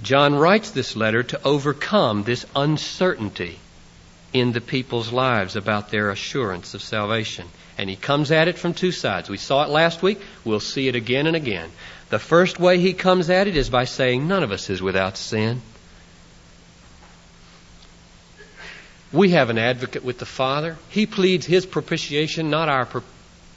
John 0.02 0.34
writes 0.34 0.70
this 0.70 0.96
letter 0.96 1.22
to 1.22 1.42
overcome 1.44 2.24
this 2.24 2.44
uncertainty 2.56 3.58
in 4.32 4.52
the 4.52 4.60
people's 4.60 5.12
lives 5.12 5.56
about 5.56 5.90
their 5.90 6.10
assurance 6.10 6.74
of 6.74 6.82
salvation. 6.82 7.46
And 7.78 7.88
he 7.88 7.96
comes 7.96 8.30
at 8.30 8.48
it 8.48 8.58
from 8.58 8.74
two 8.74 8.92
sides. 8.92 9.28
We 9.28 9.36
saw 9.36 9.62
it 9.64 9.70
last 9.70 10.02
week. 10.02 10.20
We'll 10.44 10.60
see 10.60 10.88
it 10.88 10.96
again 10.96 11.26
and 11.26 11.36
again. 11.36 11.70
The 12.12 12.18
first 12.18 12.60
way 12.60 12.78
he 12.78 12.92
comes 12.92 13.30
at 13.30 13.48
it 13.48 13.56
is 13.56 13.70
by 13.70 13.84
saying, 13.84 14.28
None 14.28 14.42
of 14.42 14.52
us 14.52 14.68
is 14.68 14.82
without 14.82 15.16
sin. 15.16 15.62
We 19.10 19.30
have 19.30 19.48
an 19.48 19.56
advocate 19.56 20.04
with 20.04 20.18
the 20.18 20.26
Father. 20.26 20.76
He 20.90 21.06
pleads 21.06 21.46
his 21.46 21.64
propitiation, 21.64 22.50
not 22.50 22.68
our 22.68 22.84
per- 22.84 23.02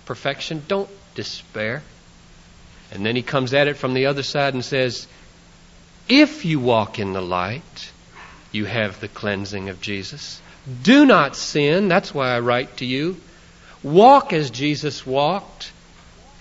perfection. 0.05 0.63
Don't 0.69 0.89
despair. 1.15 1.83
And 2.93 3.05
then 3.05 3.17
he 3.17 3.23
comes 3.23 3.53
at 3.53 3.67
it 3.67 3.75
from 3.75 3.93
the 3.93 4.05
other 4.05 4.23
side 4.23 4.53
and 4.53 4.63
says, 4.63 5.05
if 6.07 6.45
you 6.45 6.61
walk 6.61 6.97
in 6.97 7.11
the 7.11 7.21
light, 7.21 7.91
you 8.53 8.63
have 8.63 9.01
the 9.01 9.09
cleansing 9.09 9.67
of 9.67 9.81
Jesus. 9.81 10.41
Do 10.81 11.05
not 11.05 11.35
sin. 11.35 11.89
That's 11.89 12.13
why 12.13 12.29
I 12.29 12.39
write 12.39 12.77
to 12.77 12.85
you. 12.85 13.17
Walk 13.83 14.31
as 14.31 14.49
Jesus 14.49 15.05
walked. 15.05 15.73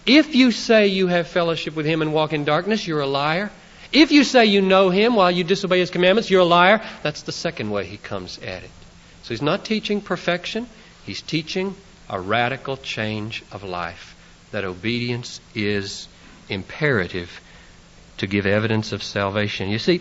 If 0.07 0.35
you 0.35 0.51
say 0.51 0.89
you 0.89 1.07
have 1.07 1.29
fellowship 1.29 1.75
with 1.75 1.87
Him 1.87 2.03
and 2.03 2.13
walk 2.13 2.33
in 2.33 2.45
darkness, 2.45 2.87
you're 2.87 3.01
a 3.01 3.07
liar. 3.07 3.51
If 3.93 4.13
you 4.13 4.25
say 4.25 4.47
you 4.47 4.61
know 4.61 4.91
Him 4.91 5.15
while 5.15 5.31
you 5.31 5.45
disobey 5.45 5.79
His 5.79 5.91
commandments, 5.91 6.31
you're 6.31 6.43
a 6.43 6.45
liar. 6.45 6.83
That's 7.03 7.23
the 7.23 7.33
second 7.33 7.71
way 7.71 7.87
He 7.87 7.97
comes 7.97 8.39
at 8.39 8.63
it. 8.63 8.71
So 9.23 9.31
He's 9.31 9.43
not 9.43 9.65
teaching 9.65 10.01
perfection, 10.01 10.67
He's 11.07 11.23
teaching 11.23 11.75
a 12.11 12.21
radical 12.21 12.77
change 12.77 13.43
of 13.51 13.63
life. 13.63 14.15
That 14.51 14.65
obedience 14.65 15.41
is 15.55 16.07
imperative 16.49 17.41
to 18.19 18.27
give 18.27 18.47
evidence 18.47 18.93
of 18.93 19.03
salvation. 19.03 19.71
You 19.71 19.79
see, 19.79 20.01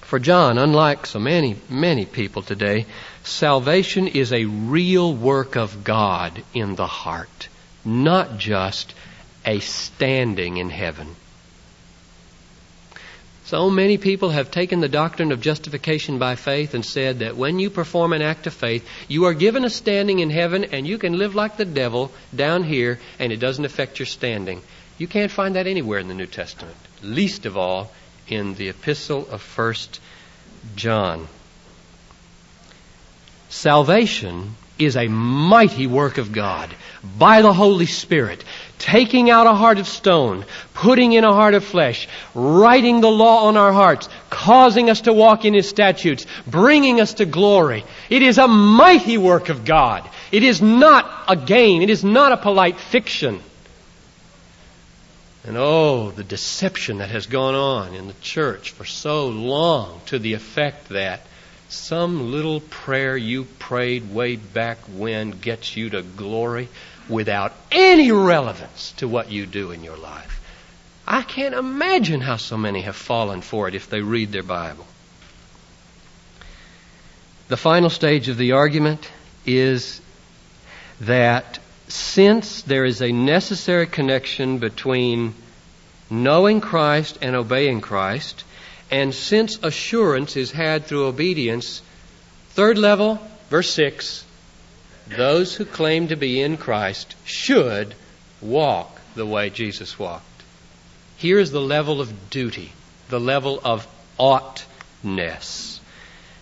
for 0.00 0.18
John, 0.18 0.58
unlike 0.58 1.06
so 1.06 1.18
many, 1.18 1.56
many 1.68 2.06
people 2.06 2.42
today, 2.42 2.86
salvation 3.24 4.06
is 4.06 4.32
a 4.32 4.44
real 4.44 5.12
work 5.12 5.56
of 5.56 5.82
God 5.82 6.42
in 6.54 6.76
the 6.76 6.86
heart, 6.86 7.48
not 7.84 8.38
just 8.38 8.94
a 9.44 9.60
standing 9.60 10.56
in 10.56 10.70
heaven. 10.70 11.16
So 13.46 13.68
many 13.68 13.98
people 13.98 14.30
have 14.30 14.50
taken 14.50 14.80
the 14.80 14.88
doctrine 14.88 15.30
of 15.30 15.42
justification 15.42 16.18
by 16.18 16.34
faith 16.34 16.72
and 16.72 16.84
said 16.84 17.18
that 17.18 17.36
when 17.36 17.58
you 17.58 17.68
perform 17.68 18.14
an 18.14 18.22
act 18.22 18.46
of 18.46 18.54
faith, 18.54 18.88
you 19.06 19.26
are 19.26 19.34
given 19.34 19.66
a 19.66 19.70
standing 19.70 20.20
in 20.20 20.30
heaven 20.30 20.64
and 20.64 20.86
you 20.86 20.96
can 20.96 21.18
live 21.18 21.34
like 21.34 21.58
the 21.58 21.66
devil 21.66 22.10
down 22.34 22.64
here 22.64 22.98
and 23.18 23.32
it 23.32 23.40
doesn't 23.40 23.66
affect 23.66 23.98
your 23.98 24.06
standing. 24.06 24.62
You 24.96 25.06
can't 25.06 25.30
find 25.30 25.56
that 25.56 25.66
anywhere 25.66 25.98
in 25.98 26.08
the 26.08 26.14
New 26.14 26.26
Testament, 26.26 26.76
least 27.02 27.44
of 27.44 27.58
all 27.58 27.92
in 28.28 28.54
the 28.54 28.70
epistle 28.70 29.28
of 29.30 29.42
1 29.42 29.74
John. 30.74 31.28
Salvation 33.50 34.56
is 34.78 34.96
a 34.96 35.08
mighty 35.08 35.86
work 35.86 36.18
of 36.18 36.32
God 36.32 36.74
by 37.18 37.42
the 37.42 37.52
Holy 37.52 37.86
Spirit, 37.86 38.42
taking 38.84 39.30
out 39.30 39.46
a 39.46 39.54
heart 39.54 39.78
of 39.78 39.88
stone, 39.88 40.44
putting 40.74 41.12
in 41.12 41.24
a 41.24 41.32
heart 41.32 41.54
of 41.54 41.64
flesh, 41.64 42.06
writing 42.34 43.00
the 43.00 43.10
law 43.10 43.46
on 43.46 43.56
our 43.56 43.72
hearts, 43.72 44.10
causing 44.28 44.90
us 44.90 45.00
to 45.00 45.12
walk 45.14 45.46
in 45.46 45.54
His 45.54 45.66
statutes, 45.66 46.26
bringing 46.46 47.00
us 47.00 47.14
to 47.14 47.24
glory. 47.24 47.82
It 48.10 48.20
is 48.20 48.36
a 48.36 48.46
mighty 48.46 49.16
work 49.16 49.48
of 49.48 49.64
God. 49.64 50.06
It 50.30 50.42
is 50.42 50.60
not 50.60 51.10
a 51.28 51.34
game. 51.34 51.80
It 51.80 51.88
is 51.88 52.04
not 52.04 52.32
a 52.32 52.36
polite 52.36 52.78
fiction. 52.78 53.40
And 55.46 55.56
oh, 55.56 56.10
the 56.10 56.22
deception 56.22 56.98
that 56.98 57.08
has 57.08 57.24
gone 57.24 57.54
on 57.54 57.94
in 57.94 58.06
the 58.06 58.20
church 58.20 58.72
for 58.72 58.84
so 58.84 59.28
long 59.28 60.02
to 60.06 60.18
the 60.18 60.34
effect 60.34 60.90
that 60.90 61.22
some 61.70 62.30
little 62.30 62.60
prayer 62.60 63.16
you 63.16 63.44
prayed 63.58 64.12
way 64.12 64.36
back 64.36 64.76
when 64.94 65.30
gets 65.30 65.74
you 65.74 65.88
to 65.88 66.02
glory 66.02 66.68
without 67.08 67.52
any 67.70 68.10
relevance 68.12 68.92
to 68.98 69.08
what 69.08 69.30
you 69.30 69.46
do 69.46 69.70
in 69.70 69.84
your 69.84 69.96
life. 69.96 70.40
I 71.06 71.22
can't 71.22 71.54
imagine 71.54 72.20
how 72.20 72.36
so 72.36 72.56
many 72.56 72.82
have 72.82 72.96
fallen 72.96 73.42
for 73.42 73.68
it 73.68 73.74
if 73.74 73.90
they 73.90 74.00
read 74.00 74.32
their 74.32 74.42
Bible. 74.42 74.86
The 77.48 77.56
final 77.58 77.90
stage 77.90 78.28
of 78.28 78.38
the 78.38 78.52
argument 78.52 79.10
is 79.44 80.00
that 81.00 81.58
since 81.88 82.62
there 82.62 82.86
is 82.86 83.02
a 83.02 83.12
necessary 83.12 83.86
connection 83.86 84.58
between 84.58 85.34
knowing 86.08 86.62
Christ 86.62 87.18
and 87.20 87.36
obeying 87.36 87.82
Christ, 87.82 88.44
and 88.90 89.14
since 89.14 89.58
assurance 89.62 90.36
is 90.36 90.50
had 90.50 90.86
through 90.86 91.06
obedience, 91.06 91.82
third 92.50 92.78
level, 92.78 93.20
verse 93.50 93.70
6, 93.70 94.23
those 95.08 95.54
who 95.54 95.64
claim 95.64 96.08
to 96.08 96.16
be 96.16 96.40
in 96.40 96.56
Christ 96.56 97.14
should 97.24 97.94
walk 98.40 99.00
the 99.14 99.26
way 99.26 99.50
Jesus 99.50 99.98
walked. 99.98 100.24
Here 101.16 101.38
is 101.38 101.50
the 101.50 101.60
level 101.60 102.00
of 102.00 102.30
duty, 102.30 102.72
the 103.08 103.20
level 103.20 103.60
of 103.64 103.86
oughtness. 104.18 105.80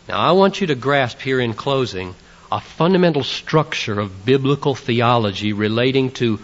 Now, 0.09 0.19
I 0.19 0.33
want 0.33 0.61
you 0.61 0.69
to 0.69 0.75
grasp 0.75 1.21
here 1.21 1.41
in 1.41 1.55
closing 1.55 2.15
a 2.51 2.61
fundamental 2.61 3.25
structure 3.25 3.99
of 3.99 4.25
biblical 4.25 4.75
theology 4.75 5.53
relating 5.53 6.11
to 6.13 6.39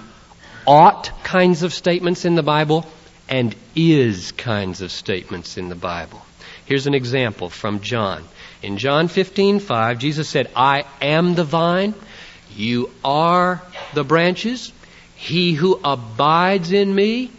ought 0.67 1.11
kinds 1.25 1.63
of 1.63 1.75
statements 1.75 2.25
in 2.25 2.35
the 2.35 2.43
Bible 2.43 2.87
and 3.29 3.55
is 3.75 4.33
kinds 4.33 4.81
of 4.81 4.91
statements 4.91 5.57
in 5.59 5.69
the 5.69 5.75
Bible. 5.75 6.23
Here's 6.67 6.87
an 6.87 6.95
example 6.95 7.49
from 7.49 7.81
John. 7.81 8.25
In 8.63 8.79
John 8.79 9.09
15:5, 9.09 9.99
Jesus 9.99 10.29
said, 10.29 10.51
"I 10.57 10.85
am 11.01 11.35
the 11.35 11.45
vine, 11.45 11.95
you 12.57 12.91
are 13.05 13.63
the 13.95 14.05
branches. 14.05 14.73
He 15.15 15.53
who 15.53 15.81
abides 15.83 16.73
in 16.73 16.93
me 16.95 17.31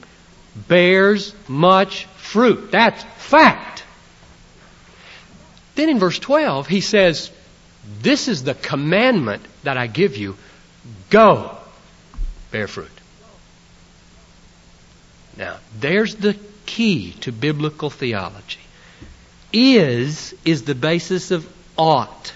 bears 0.56 1.34
much 1.48 2.06
fruit." 2.18 2.72
That's 2.72 3.04
fact. 3.18 3.84
Then 5.76 5.90
in 5.90 6.00
verse 6.00 6.20
12, 6.20 6.68
he 6.68 6.82
says, 6.82 7.32
"This 8.02 8.28
is 8.28 8.44
the 8.44 8.54
commandment 8.54 9.44
that 9.64 9.78
I 9.78 9.88
give 9.88 10.16
you: 10.16 10.38
go 11.10 11.58
bear 12.52 12.68
fruit." 12.68 12.92
Now, 15.38 15.58
there's 15.80 16.16
the 16.16 16.38
key 16.66 17.14
to 17.22 17.32
biblical 17.32 17.90
theology. 17.90 18.60
Is 19.52 20.36
is 20.46 20.64
the 20.64 20.76
basis 20.76 21.32
of 21.32 21.48
ought. 21.78 22.34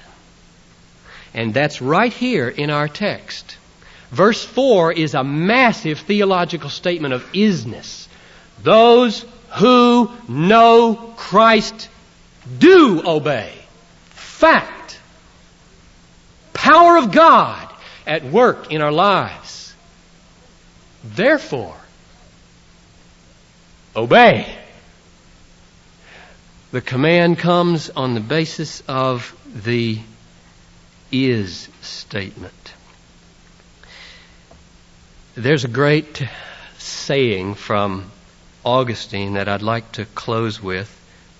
And 1.33 1.53
that's 1.53 1.81
right 1.81 2.13
here 2.13 2.47
in 2.47 2.69
our 2.69 2.87
text. 2.87 3.57
Verse 4.11 4.43
4 4.43 4.93
is 4.93 5.15
a 5.15 5.23
massive 5.23 5.99
theological 5.99 6.69
statement 6.69 7.13
of 7.13 7.23
isness. 7.33 8.07
Those 8.61 9.25
who 9.55 10.11
know 10.27 11.13
Christ 11.17 11.89
do 12.59 13.01
obey. 13.05 13.53
Fact. 14.11 14.99
Power 16.53 16.97
of 16.97 17.11
God 17.11 17.69
at 18.05 18.23
work 18.25 18.71
in 18.71 18.81
our 18.81 18.91
lives. 18.91 19.73
Therefore, 21.03 21.75
obey. 23.95 24.62
The 26.73 26.81
command 26.81 27.37
comes 27.37 27.91
on 27.91 28.15
the 28.15 28.19
basis 28.19 28.81
of 28.87 29.37
the 29.45 29.99
is 31.11 31.69
statement. 31.81 32.73
There's 35.35 35.65
a 35.65 35.67
great 35.67 36.27
saying 36.79 37.53
from 37.53 38.09
Augustine 38.65 39.33
that 39.33 39.47
I'd 39.47 39.61
like 39.61 39.91
to 39.91 40.05
close 40.05 40.63
with. 40.63 40.89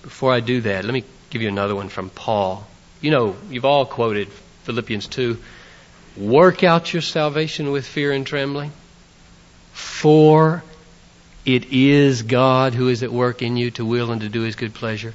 Before 0.02 0.32
I 0.32 0.38
do 0.38 0.60
that, 0.60 0.84
let 0.84 0.94
me 0.94 1.02
give 1.30 1.42
you 1.42 1.48
another 1.48 1.74
one 1.74 1.88
from 1.88 2.10
Paul. 2.10 2.64
You 3.00 3.10
know, 3.10 3.36
you've 3.50 3.64
all 3.64 3.86
quoted 3.86 4.28
Philippians 4.62 5.08
2 5.08 5.36
Work 6.16 6.62
out 6.62 6.92
your 6.92 7.02
salvation 7.02 7.72
with 7.72 7.84
fear 7.84 8.12
and 8.12 8.24
trembling, 8.24 8.70
for 9.72 10.62
it 11.44 11.66
is 11.72 12.22
God 12.22 12.74
who 12.74 12.88
is 12.88 13.02
at 13.02 13.12
work 13.12 13.42
in 13.42 13.56
you 13.56 13.70
to 13.72 13.84
will 13.84 14.12
and 14.12 14.20
to 14.22 14.28
do 14.28 14.42
his 14.42 14.56
good 14.56 14.74
pleasure. 14.74 15.14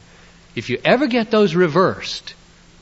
If 0.56 0.70
you 0.70 0.80
ever 0.84 1.08
get 1.08 1.32
those 1.32 1.56
reversed, 1.56 2.34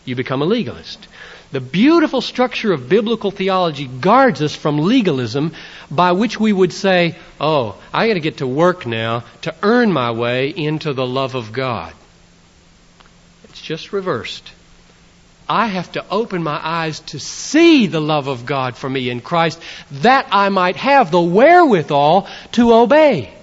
you 0.05 0.15
become 0.15 0.41
a 0.41 0.45
legalist. 0.45 1.07
The 1.51 1.61
beautiful 1.61 2.19
structure 2.19 2.73
of 2.73 2.89
biblical 2.89 3.31
theology 3.31 3.87
guards 3.87 4.41
us 4.41 4.53
from 4.53 4.79
legalism 4.79 5.53
by 5.89 6.11
which 6.11 6.37
we 6.37 6.51
would 6.51 6.73
say, 6.73 7.15
oh, 7.39 7.81
I 7.93 8.07
gotta 8.07 8.19
get 8.19 8.37
to 8.37 8.47
work 8.47 8.85
now 8.85 9.23
to 9.43 9.55
earn 9.63 9.93
my 9.93 10.11
way 10.11 10.49
into 10.49 10.91
the 10.93 11.07
love 11.07 11.35
of 11.35 11.53
God. 11.53 11.93
It's 13.45 13.61
just 13.61 13.93
reversed. 13.93 14.51
I 15.47 15.67
have 15.67 15.89
to 15.93 16.05
open 16.09 16.43
my 16.43 16.59
eyes 16.61 16.99
to 17.11 17.19
see 17.19 17.87
the 17.87 18.01
love 18.01 18.27
of 18.27 18.45
God 18.45 18.75
for 18.75 18.89
me 18.89 19.09
in 19.09 19.21
Christ 19.21 19.61
that 19.91 20.27
I 20.31 20.49
might 20.49 20.75
have 20.75 21.11
the 21.11 21.21
wherewithal 21.21 22.27
to 22.53 22.73
obey. 22.73 23.33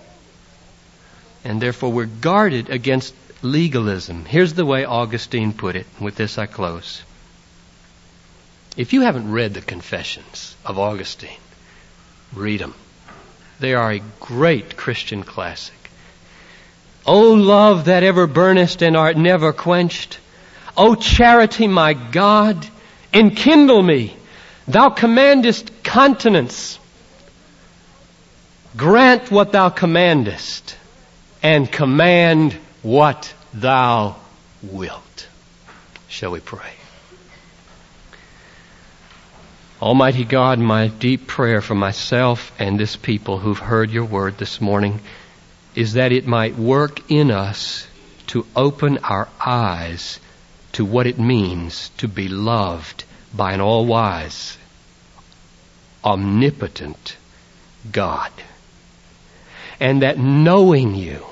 And 1.45 1.61
therefore 1.61 1.93
we're 1.93 2.07
guarded 2.07 2.71
against 2.71 3.15
legalism. 3.43 4.25
Here's 4.25 4.55
the 4.55 4.65
way 4.65 4.85
Augustine 4.85 5.53
put 5.53 5.77
it. 5.77 5.87
With 6.01 6.17
this 6.17 6.39
I 6.39 6.47
close. 6.47 7.03
If 8.77 8.93
you 8.93 9.03
haven't 9.03 9.31
read 9.31 9.55
the 9.55 9.61
Confessions 9.61 10.57
of 10.65 10.79
Augustine, 10.79 11.39
read 12.35 12.61
them. 12.61 12.75
They 13.61 13.75
are 13.75 13.93
a 13.93 14.03
great 14.19 14.77
Christian 14.77 15.23
classic. 15.23 15.75
O 17.07 17.35
love 17.35 17.85
that 17.85 18.03
ever 18.03 18.27
burnest 18.27 18.83
and 18.83 18.97
art 18.97 19.17
never 19.17 19.53
quenched, 19.53 20.19
O 20.77 20.95
charity, 20.97 21.69
my 21.69 21.95
God, 21.95 22.67
enkindle 23.13 23.83
me. 23.83 24.17
Thou 24.67 24.91
commandest 24.91 25.85
continence. 25.85 26.79
Grant 28.77 29.31
what 29.31 29.53
thou 29.53 29.69
commandest, 29.69 30.77
and 31.45 31.71
command 31.71 32.55
what 32.83 33.33
thou 33.53 34.17
wilt. 34.63 35.29
Shall 36.09 36.31
we 36.31 36.40
pray? 36.40 36.73
Almighty 39.83 40.25
God, 40.25 40.59
my 40.59 40.88
deep 40.88 41.27
prayer 41.27 41.61
for 41.61 41.75
myself 41.75 42.51
and 42.59 42.81
this 42.81 42.97
people 42.97 43.38
who've 43.38 43.59
heard 43.59 43.90
your 43.90 44.07
word 44.07 44.38
this 44.38 44.59
morning 44.59 45.01
is 45.75 45.92
that 45.92 46.13
it 46.13 46.27
might 46.27 46.57
work 46.57 47.11
in 47.11 47.31
us 47.31 47.87
to 48.29 48.47
open 48.57 48.97
our 48.99 49.29
eyes 49.45 50.19
to 50.73 50.85
what 50.87 51.07
it 51.07 51.19
means 51.19 51.90
to 51.99 52.09
be 52.09 52.29
loved 52.29 53.05
by 53.35 53.53
an 53.53 53.61
all 53.61 53.85
wise, 53.85 54.57
omnipotent 56.03 57.19
God. 57.92 58.33
And 59.79 60.01
that 60.01 60.17
knowing 60.17 60.95
you 60.95 61.27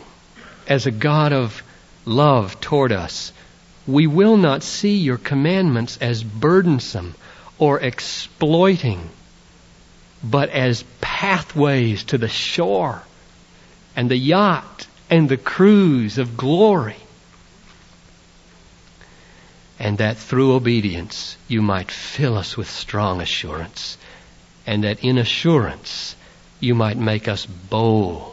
as 0.67 0.87
a 0.87 0.91
God 0.91 1.33
of 1.33 1.63
love 2.05 2.61
toward 2.61 2.93
us, 2.93 3.33
we 3.87 4.07
will 4.07 4.37
not 4.37 4.63
see 4.63 4.99
your 4.99 5.19
commandments 5.19 5.99
as 6.01 6.23
burdensome 6.23 7.15
or 7.59 7.81
exploiting, 7.81 9.11
but 10.23 10.51
as 10.51 10.85
pathways 11.01 12.05
to 12.05 12.19
the 12.19 12.29
shore 12.29 13.03
and 13.97 14.11
the 14.11 14.17
yacht 14.17 14.87
and 15.11 15.29
the 15.29 15.37
cruise 15.37 16.19
of 16.19 16.37
glory. 16.37 16.97
And 19.79 19.99
that 19.99 20.17
through 20.17 20.55
obedience 20.55 21.37
you 21.49 21.61
might 21.61 21.91
fill 21.91 22.39
us 22.39 22.57
with 22.57 22.71
strong 22.71 23.21
assurance, 23.21 23.99
and 24.65 24.85
that 24.85 25.03
in 25.03 25.19
assurance 25.19 26.15
you 26.61 26.75
might 26.75 26.97
make 26.97 27.27
us 27.27 27.47
bold 27.47 28.32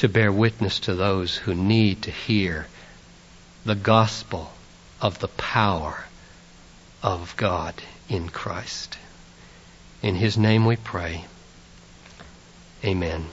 to 0.00 0.08
bear 0.08 0.32
witness 0.32 0.80
to 0.80 0.94
those 0.94 1.36
who 1.36 1.54
need 1.54 2.00
to 2.00 2.10
hear 2.10 2.66
the 3.66 3.74
gospel 3.74 4.50
of 4.98 5.18
the 5.18 5.28
power 5.28 6.06
of 7.02 7.34
God 7.36 7.74
in 8.08 8.26
Christ. 8.30 8.96
In 10.02 10.14
His 10.14 10.38
name 10.38 10.64
we 10.64 10.76
pray. 10.76 11.26
Amen. 12.82 13.26